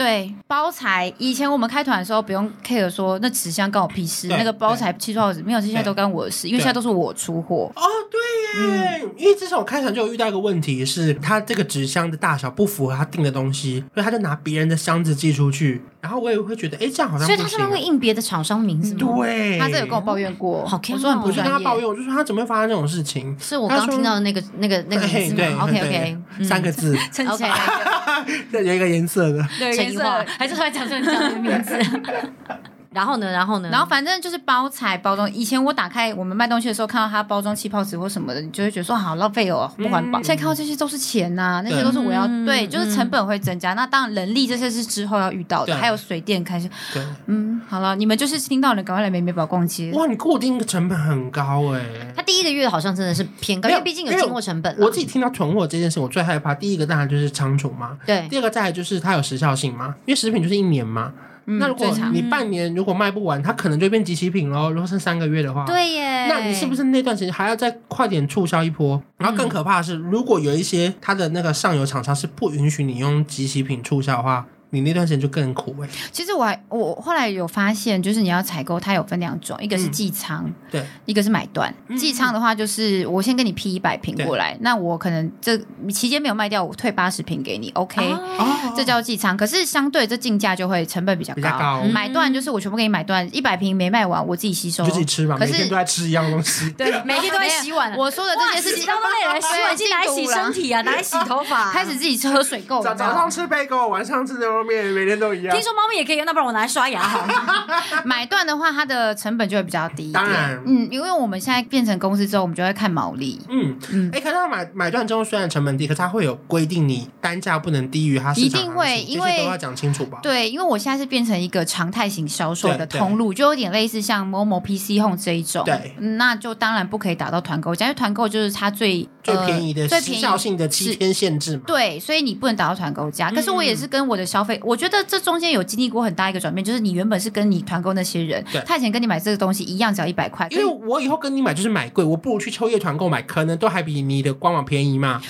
[0.00, 7.70] 对，包材以前我们开团的时候不用 care 说那纸箱关我屁事，那个包材七多少纸没有，这些都干我的事，因为现在都是我出货。
[7.76, 17.26] 哦，对耶，因为之前我开团就有遇到一个问题，是他这个纸箱的大小不符合他订的东西，所以他就拿别人的箱子寄出去，然后我也会觉得，哎，这样好像。
[17.26, 19.16] 所以他是不是会印别的厂商名字吗？
[19.18, 21.52] 对，他这有跟我抱怨过，好，我说很不专业。
[21.52, 23.36] 我跟他抱怨，我就说他怎么会发生这种事情？
[23.38, 27.50] 是我刚听到的那个那个那个名字吗？OK OK， 三个字， 撑起来，
[28.52, 30.02] 有一个颜色的，对，颜色
[30.38, 30.54] 还是。
[30.70, 31.74] 讲出你这样的名字。
[32.92, 35.32] 然后呢，然后呢，然后反正就是包材包装。
[35.32, 40.18] 以前我打开我们卖东西的时候，看到它包装气泡纸或什么的，你就会觉得说好浪费哦，不环保。
[40.18, 43.74] 现在看到这些都是钱呐，那些都是我要对，就是成本会增加。
[43.74, 46.68] 那当然人力这些是之后要遇到的，还有水电开始。
[46.92, 49.92] 对，嗯，好了，你们就是听到了，赶快来美美宝逛街。
[49.92, 51.80] 哇，你固定的成本很高哎。
[52.16, 54.76] 他第一个月好像真的是偏高，因为毕竟有进货成本。
[54.80, 58.26] 我自己听到囤货这件事，我最害怕第一个当然就是仓储嘛，对。
[58.28, 61.12] 第二个再来就是它有时效性嘛，因为食品就是一年嘛。
[61.58, 64.70] 那如果你半年如果卖不完，它可能就变集齐品喽。
[64.70, 69.02] 如果剩三个月的话，对耶，那你是不是那段时间还要再快点促销一波？
[69.18, 74.46] 然后更可怕的是，如果有一些它的那个上游厂商是不允许你用集齐品促销的话。
[74.70, 75.88] 你那段时间就更苦哎。
[76.10, 81.72] 其实我还我后来有发现，就是你要采购，它有分两种，一个是寄仓，对，一个是买断。
[81.98, 85.58] 寄仓的话，就是我先跟你批一百瓶过来，那我可能这
[85.92, 88.00] 期间没有卖掉，我退八十瓶给你，OK？
[88.12, 89.36] 哦这叫寄仓。
[89.36, 91.82] 可是相对这进价就会成本比较高。
[91.92, 95.36] 买断就是我全部给你买断，一百瓶没卖完，我自己吸收，就自己吃嘛。
[95.38, 97.92] 每天都在吃一样东西， 对，每天都在洗碗。
[97.96, 102.82] 我说的这些事情，洗都累了，洗碗机拿来洗身体啊，拿来洗头发，开始自己吃喝水够。
[102.82, 105.54] 早早上吃贝果，晚上吃牛肉面，每天都一样。
[105.54, 107.32] 听说猫咪也可以用，那不然我拿来刷牙好了。
[108.04, 110.24] 买断的话，它的成本就会比较低一点。
[110.24, 113.40] 当然，嗯，因为我们现在变成公司之后，我们就会看毛利。
[113.48, 114.10] 嗯嗯。
[114.12, 118.60] 哎，可是它买买断之后，虽然成本低，可是它会有规定，你单价不能低于它市场。
[118.60, 120.18] 一定会，因为都要讲清楚吧？
[120.22, 125.64] 对，因为我现在是变成一个常态型销售的通路，就有点类似像某某 PC Home 这一种。
[125.64, 131.62] 对，那就当然不可以打到团购价，因为团购就是它最最便宜的、最时效性的七天限制嘛。
[131.66, 133.30] 对，所以你不能打到团购价。
[133.30, 140.48] 可是我也是跟我的消费，我觉得这中间有经历过很大一个转变，就是你原本是跟你团购那些人，他以前跟你买这个东西一样，只要一百块。
[140.50, 145.20] 因为我以后跟你买就是买贵，我不如去秋叶团购买，可能都还比你的官网便宜嘛。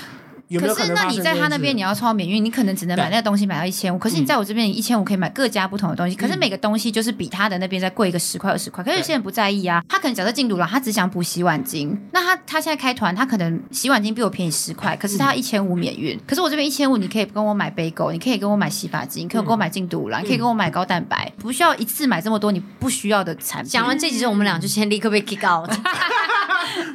[0.50, 0.80] 有没有可？
[0.80, 3.98] 可是那你在他那边你要抽到免运，你可能只能买那个东西买到一千五。
[3.98, 6.16] 可是你在我这边，你一千五可以买各家不同的东西。
[6.16, 8.82] 嗯、可是每个东西就是比他的那边再贵一个十块二十块。
[8.82, 11.96] 可是有些人不在意啊，他可能假设进度了，他只想补洗碗巾。
[12.12, 16.18] 那他他现在开团，他可能洗碗巾比我便宜十块，可是他要一千五免运。
[16.26, 23.70] 可是我这边一千五，你可以跟我买杯狗，你可以跟我买洗发精，可以跟我买进度了，你可以跟我买高蛋白，不需要一次买这么多你不需要的产品。
[23.70, 25.70] 讲完这集之后，我们俩就先立刻被 kick out。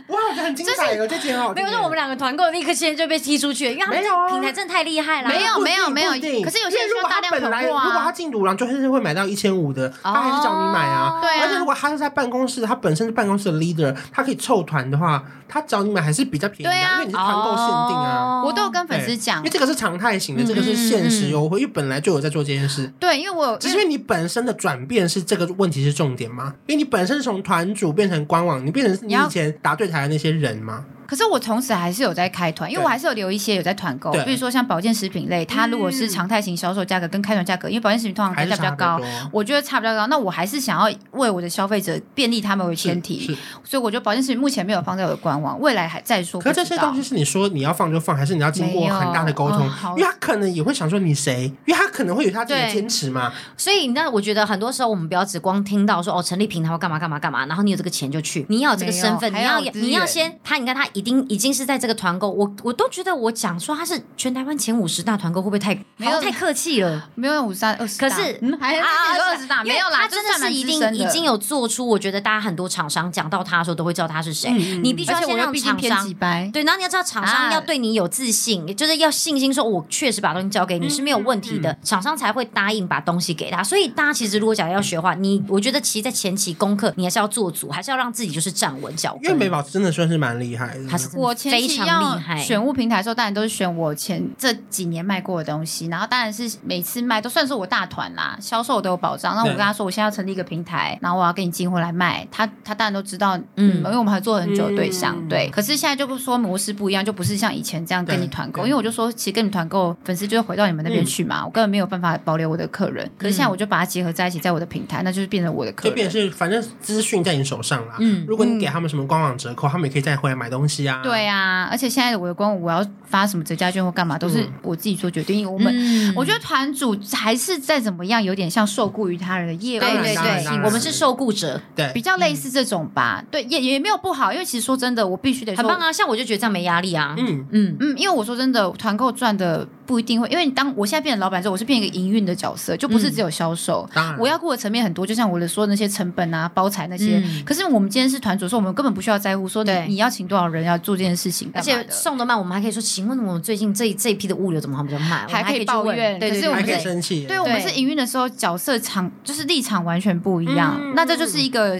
[0.07, 1.53] 哇，我觉得很精彩哦，这集很好。
[1.53, 5.29] 没有说我们两个团购立刻现在就被踢出去，因为他们平台真的太厉害了。
[5.29, 6.11] 没有没有没有，
[6.43, 7.85] 可是有些人需要大量囤货啊。
[7.85, 11.19] 如果他进赌了，就是会买到一千五的，他还是找你买啊。
[11.21, 11.43] 对啊。
[11.43, 18.43] 而且如果他是在办公室，他本身是办公室的 leader，他可以凑团的话，他找你买还是比较便宜的，因为你是团购限定啊。
[18.43, 22.91] 我都有跟粉丝讲，因为这个是常态型的，这个是限时优惠，因为本来就有在做这件事。
[22.99, 26.53] 对，因为我只是因为你本身的转变是这个问题是重点吗？
[26.67, 30.85] 因为你本身是从团主变成官网，你变成你以前答对台的那些人吗？
[31.07, 38.99] 可是我同时还是有在开团，因为我还是有留一些有在团购，比如说像保健食品类，它如果是常态型销售价格跟开团价格，因为保健食品通常单价比较高，
[39.31, 40.07] 我觉得差比较高。
[40.07, 46.41] 那我还是想要为我的消费者便利他们为前提，所以我觉得保健食品目前没有放在我的官网，未来还再说。
[46.41, 49.65] 可是这些东西是你说你要放就放，还是你要经过很大的沟通？
[49.97, 53.31] 因为他可能也会想说你谁，因为他可能会有他自己的坚持嘛。
[53.57, 61.75] 所以那我觉得很多时候我们不要只光听到说哦，成立平台或干嘛干嘛干嘛，然后你有这个钱就去，你要有这个身份，你要你要先他，你看他已经已经是在。
[61.85, 67.09] 这个团购，我我都觉得我讲说他是全台湾前五十大团购，会不会太没有太客气了？
[67.13, 69.97] 没有五十三二十，可是嗯还二十大没有啦。
[69.97, 74.49] 他真的是一定已经有做出，我觉得大家很多厂商讲到他的时候都会知道他是谁。
[74.81, 76.13] 你必须要先让厂商
[76.51, 83.63] 对，然后你要知道厂商要对你有自信，就是要信心，说我确实把东西交给你是没有问题的，厂商才会答应把东西给他。
[83.63, 89.25] 所以大家其实如果讲要学的话，你我觉得其实，在前期功课你还是要做足，还是要让自己就是站稳脚跟。
[89.25, 91.51] 因为美宝真的算是蛮厉害的，他是我前。
[91.55, 92.37] 非常厉害。
[92.37, 99.35] 选物平台的时候，当然都是选我前这几年卖过的东西，然后当然是每次卖都算是我大团啦，销售都有保障。
[99.35, 105.49] 那我跟他说，我现在要成立一个平台，然后我要给你进货来卖，他他当然都知道，嗯，因为我们合作很久的对象，嗯、对。
[105.49, 113.09] 可是现在就不说模式不一样，就不是像以前这样跟你团购，因为我就说，其实跟你团购，粉丝就会回到你们那边去嘛，嗯、我根本没有办法保留我的客人。
[113.17, 117.95] 可是现在我就把它结合在一起，在我的平台，那就是变成我的客人，就变成是反正资讯在你手上啦。
[117.99, 120.99] 嗯，如果你给他们什么官网折扣，他们也可以再回来买东西啊。
[121.01, 122.85] 对啊，而且现在我的官网我要。
[123.07, 125.39] 发什么折价券或干嘛，都是我自己做决定。
[125.39, 129.81] 因为我们、嗯、我觉得团主还是再怎么样，有点像受雇于他人的业务。
[129.81, 133.19] 对对对，我们是受雇者，对，比较类似这种吧。
[133.21, 135.93] 嗯、对，也也没有不好，因为其实说真的，我必须得说很棒啊。
[135.93, 137.13] 像我就觉得这样没压力啊。
[137.17, 143.87] 嗯嗯嗯，因为我说真的，团购赚的不一定会，因为你当我现在变成老板之后，我是变一个营运的角色，就不是只有销售。
[143.93, 147.21] 当然、嗯，我要顾的层面很多，就像我的说的那些成本啊、包材那些。
[147.23, 153.95] 嗯、可是我们今天是团主，说我们根本不需要在乎说你你要请多少人要做这件事情，而且送的慢，我们还可以说，请问我们最近这。
[153.97, 155.27] 这批的物流怎么还比较慢？
[155.27, 157.25] 还可以抱怨，对，可是我们还可以生气。
[157.25, 160.79] 对，我们是营运的时候，角色场就是立场完全不一样。
[160.95, 161.79] 那这就是一个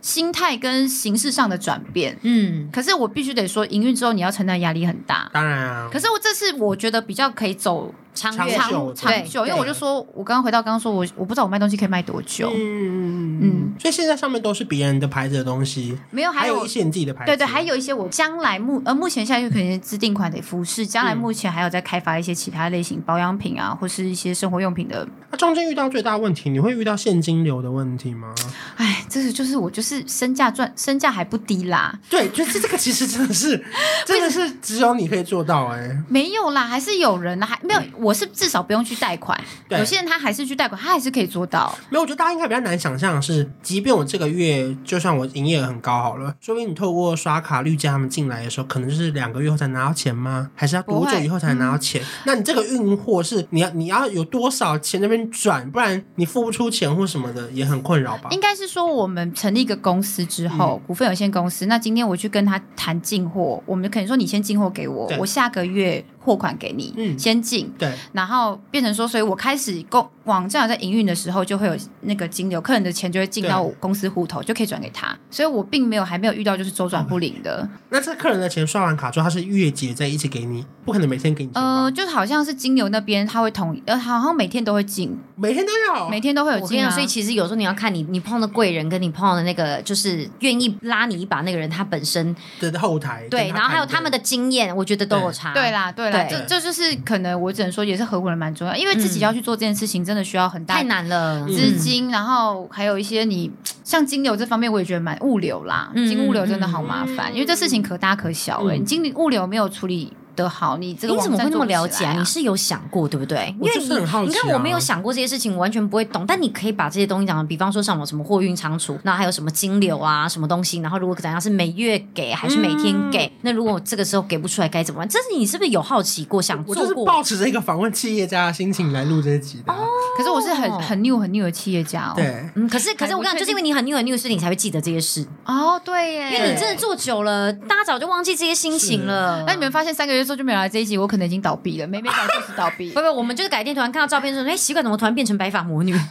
[0.00, 2.18] 心态跟形式上的转变。
[2.22, 5.30] 嗯，可是我必须得说，营运之后你要承担压力很大。
[5.32, 5.88] 当然啊。
[5.90, 7.94] 可是我这是我觉得比较可以走。
[8.14, 8.48] 长长
[8.94, 12.50] 长久，因为我就说，我刚刚回到刚刚说，我我不知道我卖东西可以卖多久。
[12.54, 17.30] 嗯嗯嗯，所以现在上面都是别人的牌子的东西，没有，还有一些你自己的牌子。
[17.30, 25.06] 对对，还有一些我将来目呃目前现在就可能自定款的服饰，将来目前还有在开发一些其他类型保养品啊，或是一些生活用品的。
[25.30, 28.34] 那中间遇到最大问题，你会遇到现金流的问题吗？
[28.76, 31.98] 哎，这是就是我就是身价赚身价还不低啦。
[32.10, 33.64] 对，就是这个其实真的是
[34.04, 35.96] 真的是只有你可以做到哎。
[36.08, 38.82] 没有啦，还是有人啦，还没有，我是至少不用。
[38.82, 41.72] 去贷款，有些人他还是去贷款，他还是可以做到。
[41.88, 50.50] 没有，我觉得大家应该比较难想象的是，即便我这个月就算我营业额很高好了，说不定你透过刷卡绿加他们进来的时候，可能就是两个月后才拿到钱吗？
[50.56, 52.02] 还是要多久以后才能拿到钱？
[52.02, 58.30] 嗯、那你这个运货是你要你要有多少钱那边转，不然你付不出钱或什么的也很困扰吧？
[58.32, 66.04] 应该是说我们成立一个公司之后，嗯、股份有限公司，那今天我去跟他谈进货，我们可能说你先进货给我，我下个月。
[66.24, 77.68] 货款给你，嗯，先进，对，然后变成说，所以我开始公网站在营运的时候，就会有那个金流，客人的钱就会进到我公司户头，就可以转给他，所以我并没有还没有遇到就是周转不灵的。
[77.90, 81.60] 那这客人的钱刷完卡之后，他是月结在一起给你，不可能每天给你钱。
[81.60, 86.88] 呃，就好像是金流那边他会统一，呃，好像每天都会进，每天都有，每天都会有进啊。
[86.88, 95.52] 所以其实有时候你要看你你碰到的贵人跟你碰到的那个就是愿意拉你一把那个人，他本身的后台对，然后还有他们的经验，我觉得都有差。
[95.52, 95.72] 对。
[95.72, 96.82] 啦，对啦，这这就是。
[97.04, 103.50] 可能我只能说也是合伙人蛮重要，因为自己要去做这件事情，真的需要很大太难了资金，然后还有一些你
[103.82, 112.14] 像金流这方面，我也觉得蛮物流啦，金物流真的好麻烦，因为这事情可大可小哎，你金物流没有处理的好，你这个、啊、你怎么会那么了解啊？
[112.18, 113.54] 你是有想过对不对？
[113.60, 116.24] 我就是很好奇、啊、你看我没有想过这些事情，我完全不会懂。
[116.26, 120.80] 但你可以把这些东西讲，比方说像我什么货运仓储，那还有什么金流啊，什么东西？
[120.80, 123.26] 然后如果怎样是每月给还是每天给？
[123.26, 125.08] 嗯、那如果这个时候给不出来该怎么办？
[125.08, 126.82] 这是你是不是有好奇过想做过？
[126.82, 129.72] 我就是抱持着一个访问企业家的心情来录这集的。
[129.72, 132.12] 哦，可是我是很很 new 很 new 的企业家哦。
[132.16, 135.26] 对，嗯，可是可是我跟你讲，就是因为你很 new 很 new，所以你才会记得这些事。
[135.44, 139.44] 哦，对耶，因为你真的做久了，大家早就忘记这些心情了。
[139.46, 141.86] 那你们发现三个月之后就没有来这一集，我可能已经倒闭了。
[141.88, 142.90] 没没倒就是倒闭。
[142.94, 145.94] 不不，我们就是改天突然看到照片说，哎，习惯怎么突然变成白发魔女？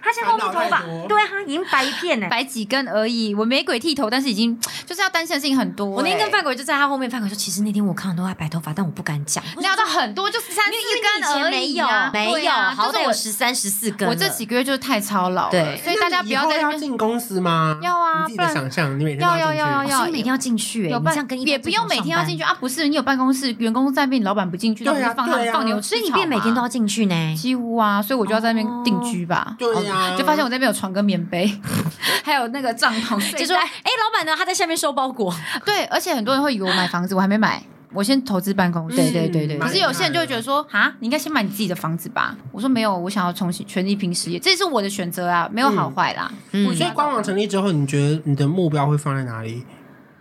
[0.00, 3.34] 他现在后面头发，对啊，已经白一片了，白几根而已。
[3.34, 4.58] 我没鬼剃头，但是已经
[4.98, 5.86] 就是要担心的事情很多。
[5.86, 9.44] 我那天跟范鬼就在他后面，范鬼说，其实那天我看到都他白头发，但我不敢讲。
[9.58, 14.08] 聊到很多，就三四根而已，啊没有，好歹有十三十四根。
[14.08, 17.78] 我这几个月就是太操劳，对，所以大家不要再要进公司吗？
[17.80, 21.14] 要啊，你自己的想象，你每天要要要要要，每天要进去，有办
[21.46, 30.78] 也不用每天要进去啊，不是你有办公室，员工在那边，你，老板不进去，对呀，放放牛吃草，所以你变每天都要进去呢，几乎啊，所以我就要在那边定居吧，对呀，就发现我那边有。
[30.78, 31.60] 床跟棉被，
[32.22, 34.32] 还有那个帐篷， 就说：“哎、欸，老板呢？
[34.38, 35.34] 他在下面收包裹。
[35.64, 37.62] ”对，而且很多人会以为我买房子，我还没买，
[37.92, 38.96] 我先投资办公室。
[38.96, 39.58] 对对对对。
[39.58, 46.32] 可是有些人就会觉得说：“啊，你应该先买你自己的房子吧？”我说：“没有，我想要重新全力拼事业，这是我的选择啊，没有好坏啦。
[46.52, 49.64] 嗯”所以官网成立之后，你觉得你的目标会放在哪里？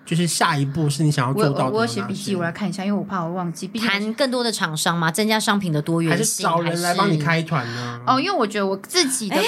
[0.05, 1.71] 就是下一步是你想要做到的？
[1.75, 3.67] 我有写笔记，我来看一下，因为我怕我忘记。
[3.67, 5.11] 谈更多的厂商嘛？
[5.11, 7.99] 增加商品的多元性，还是找人来帮你开团呢？
[8.07, 9.35] 哦，因为我觉得我自己的。
[9.35, 9.43] 欸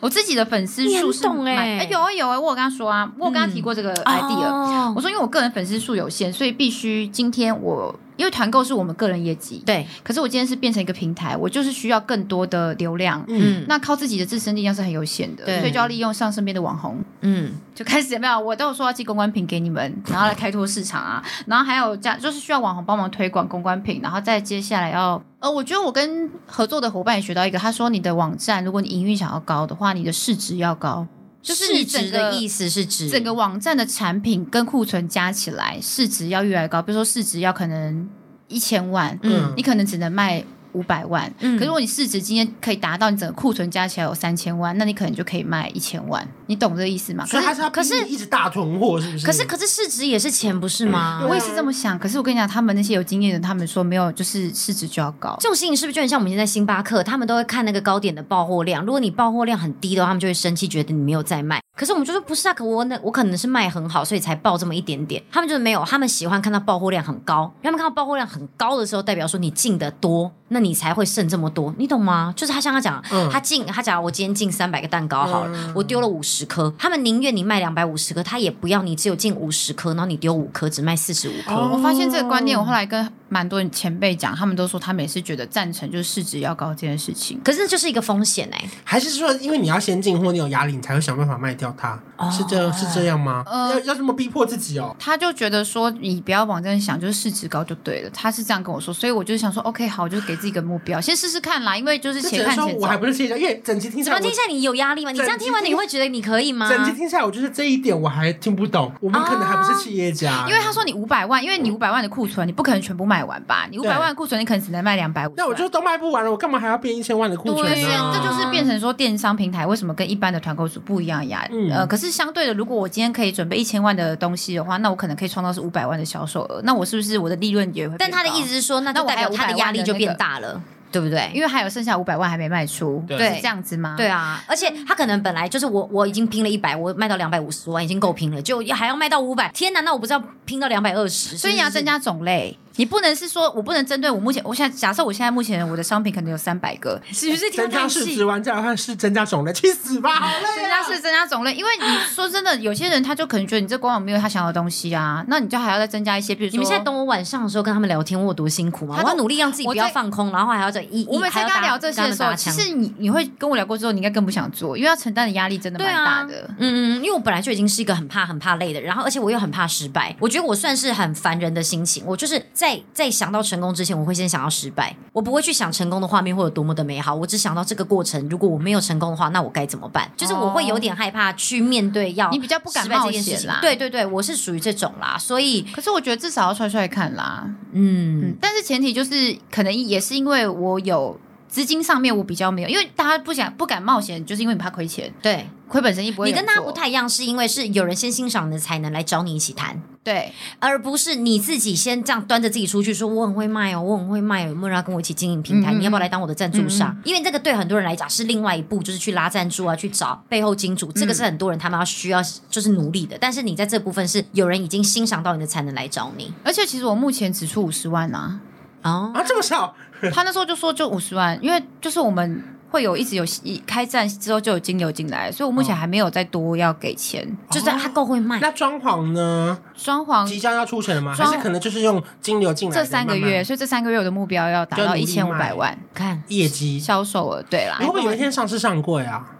[0.00, 7.94] 我自己的粉丝数是哎、欸，有啊有啊，我有跟他说啊，我有跟他提过这个 idea，、我说因为我个人粉丝数有限，所以必须今天我。
[8.16, 9.86] 因为团购是我们个人业绩，对。
[10.02, 13.64] 可是我今天是变成一个平台，我就是需要更多的流量，嗯。
[13.68, 15.60] 那靠自己的自身力量是很有限的，对。
[15.60, 18.40] 所以就要利用上身边的网红，嗯，就开始有没有？
[18.40, 21.22] 我都有说要寄公关品给你们，然后来开拓市场啊。
[21.46, 31.06] 然后还有加，就是需要网红帮忙推广公关品，然后再接下来要，呃，我觉得我跟合作的伙伴也学到一个，他说你的网站，如果你营运想要高的话，你的市值要高。
[31.46, 38.08] 就是你整个市值的意思是指整个网站的产品跟库存加起来市值要越来越高，比如说市值要可能
[38.48, 40.44] 一千万，嗯，你可能只能卖。
[40.72, 47.26] 五百万，嗯可是如果你市值今天可以达到你整个库存加起来有三千万，那你可能就可以卖一千万，你懂这个意思吗？
[47.30, 49.26] 可是可是一直大囤货是不是？
[49.26, 51.24] 可是可是市值也是钱不是吗？
[51.28, 51.98] 我也是这么想。
[51.98, 55.36] 可是我跟你讲，他们那些有经验的，他们说没有，就是市值就要高。
[55.40, 61.60] 这种事情是不是就很像我们现在星巴克，他们都会看那个糕点的爆货量，如果你爆货量很低的话，他们就会生气，觉得你没有在卖。
[61.76, 65.22] 可是我们就说不是啊，可我那我可能是卖很好，所以才爆这么一点点。
[65.30, 72.32] 他们就是没有，他们喜欢看到爆货量很高，他们看到爆货量很高的时候，代表说你进的多，那你才会剩这么多，你懂吗？
[72.34, 81.54] 就是他像他讲，嗯、他进他假如我今天进三百个蛋糕好了，嗯、我丢了五十十颗，他们宁愿你卖两百五十颗，他也不要你只有进五十颗，然后你丢五颗，只卖四十五颗。
[81.54, 87.40] 我发现这个观念，我后来跟蛮多前辈讲，他们都说他们也是觉得赞成，就是市值要高这件事情。
[87.44, 91.98] 可是这就是一个风险哎、欸，还是说因为你要先进或，你有压力，你才会想办法卖掉它？
[92.16, 93.42] 哦这样是这样吗？
[93.46, 94.94] 呃，要要这么逼迫自己哦？
[94.98, 98.10] 他就觉得说，你不要往这样想，就是市值高就对了。
[98.10, 101.76] 他是这样跟我说，所以我就想说，OK，好，我就给自己一个目标，先试试看啦。
[101.76, 102.78] 因为就是且看且走。
[102.78, 105.10] 我还不是企业家，因为整集听下来，怎么听下来你有压力吗？
[105.10, 106.68] 你这样听完你会觉得你可以吗？
[106.68, 108.92] 整集听下来，我就是这一点我还听不懂。
[109.00, 113.66] 我们可能还不是企业家，因为他说你五百万，因为你五百万的库存，你不可能全部卖完吧？
[113.70, 115.32] 你五百万的库存，你可能只能卖两百五。
[115.36, 118.12] 那我就都卖不完了，我干嘛还要变一千万的库存呢？
[118.14, 121.70] 这就是变成说电商平台为什么跟一般的团购组不一样的压力？
[121.70, 127.96] 呃，可是相对的，如果我今天可以准备一千万的东西的话，那我可能可以创造是五百万的销售额，那我是不是我的利润也会？
[127.98, 130.62] 但他的意思是说，那就代表他的压力就变大了。
[130.92, 131.30] 对不对？
[131.34, 133.96] 因为还有剩下五百万还没卖出，对，是这样子吗？
[133.98, 139.80] 对啊，而且他可能本来就是我，我已经拼了一百，我卖到两百五十万已经够拼了，就还要卖到五百，天哪！
[139.80, 141.36] 那我不是要拼到两百二十？
[141.36, 142.56] 所以你要增加种类。
[142.76, 147.50] 你不能是说，我不能针对我目前，我现在假设我现在目前我的商品可能有三百个，是不是？
[147.50, 150.10] 增加市值完再来看是增加种类，去死吧！
[150.14, 150.46] 好累。
[150.56, 158.98] 增加是增加种类，因为你说真的，有些人他就可能觉得你这官网没有他想要的东西啊，那你就还要再增加一些，比如说，你们现在懂我晚上的时候跟他们聊天我有多辛苦吗？
[159.02, 166.50] 我要努力让自己不要放空，然后还要再一，我每次跟他聊这些的时候，其实你你会跟我聊过之后，你应该更不想做，因为要承担的压力真的蛮大的。
[166.58, 173.46] 嗯嗯，因为我本来就已经是一个很怕很怕累的人，然后而且我又很怕失败，我觉得我算是很烦人的心情，我就是在在在想到。
[173.46, 178.28] 成功之前，我会先想到失败，我不会去想成功的画面会有多么的美好，我只想到这个过程。
[178.28, 180.10] 如果我没有成功的话，那我该怎么办？
[180.16, 183.60] 就是我会有点害怕去面对要你比较不敢冒险啦。
[183.62, 191.16] 对对对，我是属于这种啦，所以可是我觉得至少要帅帅看啦，嗯，嗯，但是前提就是可能也是因为我有
[191.48, 195.48] 资金上面我比较没有，因为大家不想不敢冒险，就是因为你怕亏钱，对。
[195.68, 196.30] 亏本生意不会。
[196.30, 205.72] 你跟他不太一样，是因为是有人先欣赏你的才能来找你一起谈，对，而不是你自己先这样端着自己出去说我很会卖哦，我很会卖哦，有没有人要跟我一起经营平台？
[205.74, 206.90] 嗯、你要不要来当我的赞助商？
[206.90, 213.16] 嗯、因为这个对很多人来讲是另外一步，就是去拉赞助啊，去找背后金主，这个是很多人他们要需要就是努力的。
[213.20, 218.40] 但是你在这部分是有人已经欣赏到你的才能来找你，而且其实我目前只出五十万啊，
[218.82, 219.74] 哦啊这么少？
[220.12, 222.44] 他那时候就说就五十万，因为就是我们。
[222.70, 228.38] 会有一直有一开战之后就有金流进来，所以我目前还没有再多要给钱，哦、就是他够会卖。
[228.40, 229.58] 那装潢呢？
[229.76, 231.14] 装潢即将要出钱了吗？
[231.14, 232.76] 还是可能就是用金流进来？
[232.76, 237.42] 这三个月，慢慢所以这三个月我的目标要达到一千五百万，看业绩销售额。
[237.48, 239.32] 对啦，你会不会有一天上市上柜啊？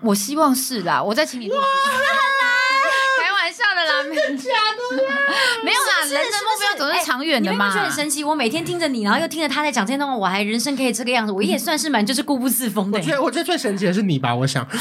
[0.00, 1.50] 我希望是啦，我再请你。
[4.04, 5.14] 真的假的啦？
[5.64, 7.66] 没有啦，人生目标总是长远的嘛。
[7.66, 8.22] 你会觉得很神奇？
[8.24, 12.98] 我每天听着你，然后又听着他在讲这些东西，我还人生可以这个样子，我也算是蛮就是固步自封的。
[12.98, 14.66] 我觉得我觉得最神奇的是你吧，我想。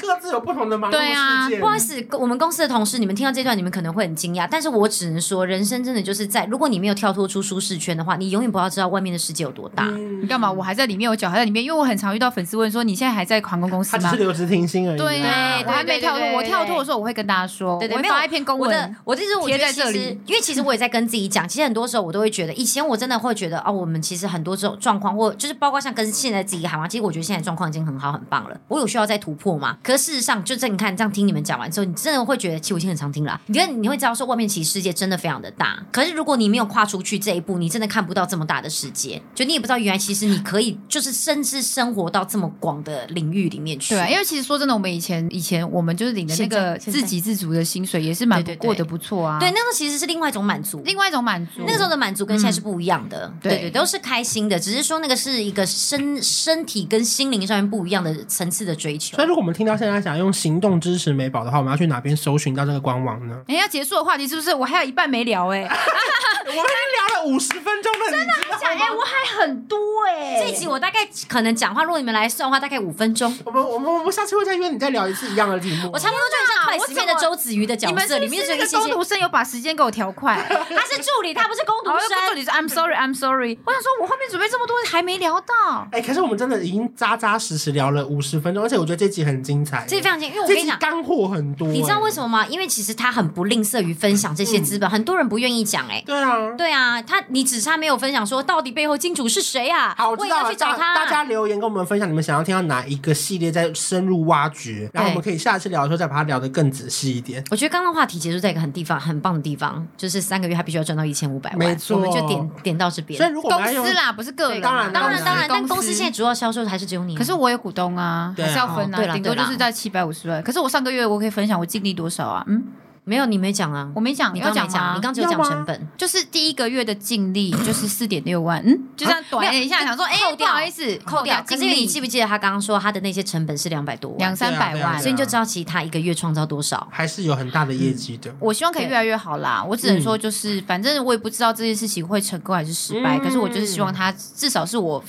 [0.00, 1.06] 各自有不同的忙碌世界。
[1.06, 4.48] 对啊，不好意思，我们公司的同事，你们听到这段，你们可能会很惊讶。
[4.50, 9.84] 但是我只能说，人生真的就是在，如果你没有跳脱出舒适圈的话，你永远不要知道外面的世界有多大。
[10.20, 10.50] 你干嘛？
[10.50, 11.62] 我还在里面，我脚还在里面。
[11.64, 14.98] 因为我很常遇到粉丝问说：“你现在还在航空公司吗？”他只是留职停薪而已。
[14.98, 16.26] 对啊，我还没跳脱。
[16.34, 18.96] 我跳脱的时候，我会跟大家说，对对，我会发一篇公文。
[19.04, 21.48] 我这是贴在这里，因为其实我也在跟自己讲。
[21.48, 28.56] 其实很多时候我都会觉得，以前我真的会觉得哦，我们其实很多这种状况，或就是包括像跟现在自己喊话，其实我觉得现在状况已经很好很棒了。
[28.68, 29.76] 我有需要再突破吗？
[29.90, 33.40] 可事实上，就这你看，这样听你们讲完之后，你真的会觉得，其实我已经很常听了。
[33.46, 35.82] 你觉得你会知道，说外面其实世界真的非常的大。
[35.90, 39.20] 可是如果你没有跨出去这一步，你真的看不到这么大的世界。
[39.34, 43.94] 就你也不知道，原来其实你可以，就是甚至生活到这么广的领域里面去。
[43.94, 49.38] 对，因为其实说真的，我们以前以前我们就是领的那个自给自足的薪水，也是蛮过得不错啊。
[49.40, 51.62] 对，那个其实是另外一种满足，另外一种满足。
[51.66, 53.32] 那个时候的满足跟现在是不一样的。
[53.42, 59.16] 对对，都是开心的，只是说那个是一个身身体跟心灵上面不一样的层次的追求。
[59.16, 63.34] 所以，如果我们听到现在想用行动支持美宝的话，我们要去哪边搜寻到这个官网呢？
[63.48, 64.54] 哎，要结束的话题是不是？
[64.54, 65.64] 我还有一半没聊哎、欸，
[66.44, 70.42] 我们已经聊了五十分钟了，真的还讲哎，我还很多哎、欸。
[70.42, 73.34] 这一集我大概可能讲话，如果你们来算的话，大概五分钟。
[73.46, 75.90] 我们我们我们下次会再约你再聊一次一样的题目。
[75.94, 82.10] 我差不多就像快里面的周子瑜的角色，里面这个工读生有把时间给我调快， 他是助理，他不是工读生。
[82.28, 83.58] 助理是 I'm sorry, I'm sorry。
[83.64, 85.88] 我想说，我后面准备这么多还没聊到。
[85.92, 90.78] 哎，可是我们真的已经扎扎实实聊了五十分钟，而且我觉得这集很精彩，这集非常精彩，因为我跟你讲。
[90.78, 92.46] 干货很多，你知道为什么吗？
[92.46, 95.86] 因为其实他很不吝啬于分享这些资本，很多人不愿意讲。
[95.88, 99.94] 哎，对啊，对啊，他你只差没有分享说到底背后金主是谁啊？
[99.96, 100.54] 好，我知道了。
[100.54, 107.42] 大家留言跟我们分享，你们想要听到哪一个系列再深入挖掘，然后我们可以下次聊的时候再把它聊得更仔细一点。
[107.50, 113.18] 我觉得刚刚话题结束在一个很地方很棒的地方，就是三个月他必须要赚到一千五百万，没错，我们就点点到这边。
[113.18, 117.16] 所以如果公司啦，不是个人，当然当然当然，但公司现在主要销售还是只有你。
[117.16, 120.42] 可是我有股东啊，还是要分啊，顶多就是在七百五十万。
[120.42, 122.44] 可是我上个月我可以分享我净利多少啊？
[122.48, 122.64] 嗯，
[123.04, 131.42] 没有，你没讲啊，我没讲，你刚没讲，你刚只有讲成本，就是第一个月的净利就是四点六万，嗯，就这样短一下想说，哎，不好意思，扣掉。
[131.46, 138.32] 可是你记不记得他刚刚说他的那些成本是两百多万，两三百万，所以你就知道其实他一个月创造多少，还是有很大的业绩的。
[138.38, 145.02] 我希望可以越来越好啦，我只能说就是，反正我也不知道这件事情会成功还是失败，可是我就是希望他至少是我。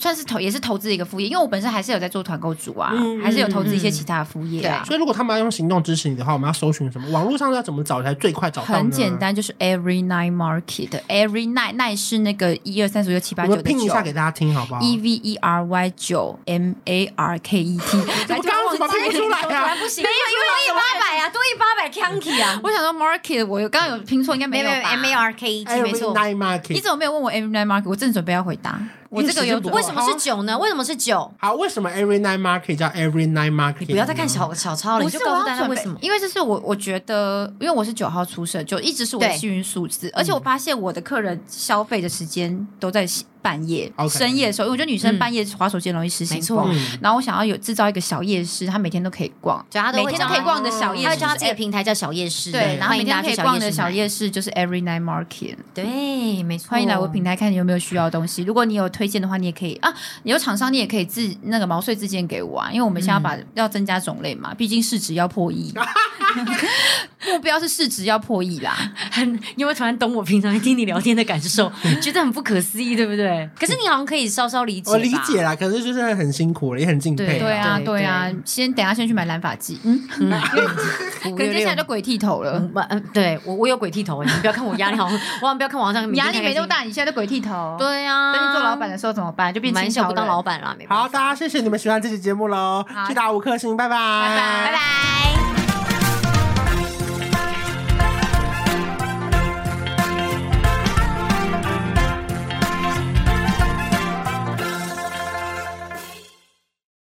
[0.00, 4.82] 算是投也是投资一个副业，因为我本身还是有在做团购组啊，嗯、还是有投资一些其他的副业啊。
[4.84, 7.08] 所以如果他们要用行动支持你的话，我们要搜寻什么？
[7.10, 8.74] 网络上要怎么找才最快找到？
[8.74, 13.60] 很简单，就是 Every Night Market，Every Night Night 是那个一二三四五六七八九的九。
[13.60, 17.98] 我拼一下给大家听好不好？E V E R Y 九 M A R K E T。
[18.34, 19.76] 我刚刚怎么拼不出来呀？
[19.76, 22.58] 不行，没有，因为多一八百啊，多一八百 Kanky 啊。
[22.62, 26.14] 我想说 Market，我刚刚有拼错，应该没有吧？M A R K E T 没错。
[26.14, 27.88] Night Market，你怎么没有问我 Every Night Market？
[27.88, 28.80] 我正准备要回答。
[29.10, 30.56] 我这个有为什么是九呢？
[30.56, 31.30] 为什么是九？
[31.36, 33.80] 好，为什么 Every Night Market 叫 Every Night Market？
[33.80, 35.98] 你不要再看小小抄了，你就告诉大家为什么？
[36.00, 43.04] 因为这是我我觉得，因为我是九号出生，就一直是我的幸运数字，而且我发现我的客人消费的时间都在
[43.42, 46.74] 半夜、深夜的时候，因为我觉得女生半夜滑手机容易失心疯。
[47.00, 49.64] 然后我想要有制造一个小夜市，她每天都可以逛，
[49.94, 51.04] 每天都可以逛的小夜市。
[51.04, 55.56] 他会叫这个平台叫小夜市，对，然后每天可以逛的小夜市就是 Every Night Market。
[55.74, 56.68] 对，没错。
[56.70, 58.42] 欢迎来我平台看你有没有需要的东西。
[58.42, 59.74] 如果你有推荐的话，你也可以。
[59.76, 65.72] 啊，你有厂商，你也可以自那个毛遂自荐给我啊，因为我们现在要把要增加种类嘛，毕竟市值要破亿。
[67.26, 68.76] 目标是市值要破亿啦。
[69.10, 73.48] 很，因为突然懂我平常听你聊天的感受， 觉得很不可思议，对不对？
[73.58, 74.90] 可是你好像可以稍稍理解。
[74.90, 77.38] 我理解啦，可是就是很辛苦，也很敬佩。
[77.38, 78.30] 对啊，对啊。
[78.44, 82.58] 先等下先去买蓝发剂，嗯， 可能接下来就鬼剃头了。
[82.88, 87.76] 嗯，对我我有鬼剃头，你不要看我压力好，万万不要看网上压力没那么大，你现在就鬼剃头。
[87.78, 89.52] 对啊，等你做老板的时候怎么办？
[89.52, 90.76] 就变成小不当老板了。
[90.88, 95.69] 好，大家谢谢你们喜欢这期节目喽，去打五颗星，拜拜，拜拜，拜拜。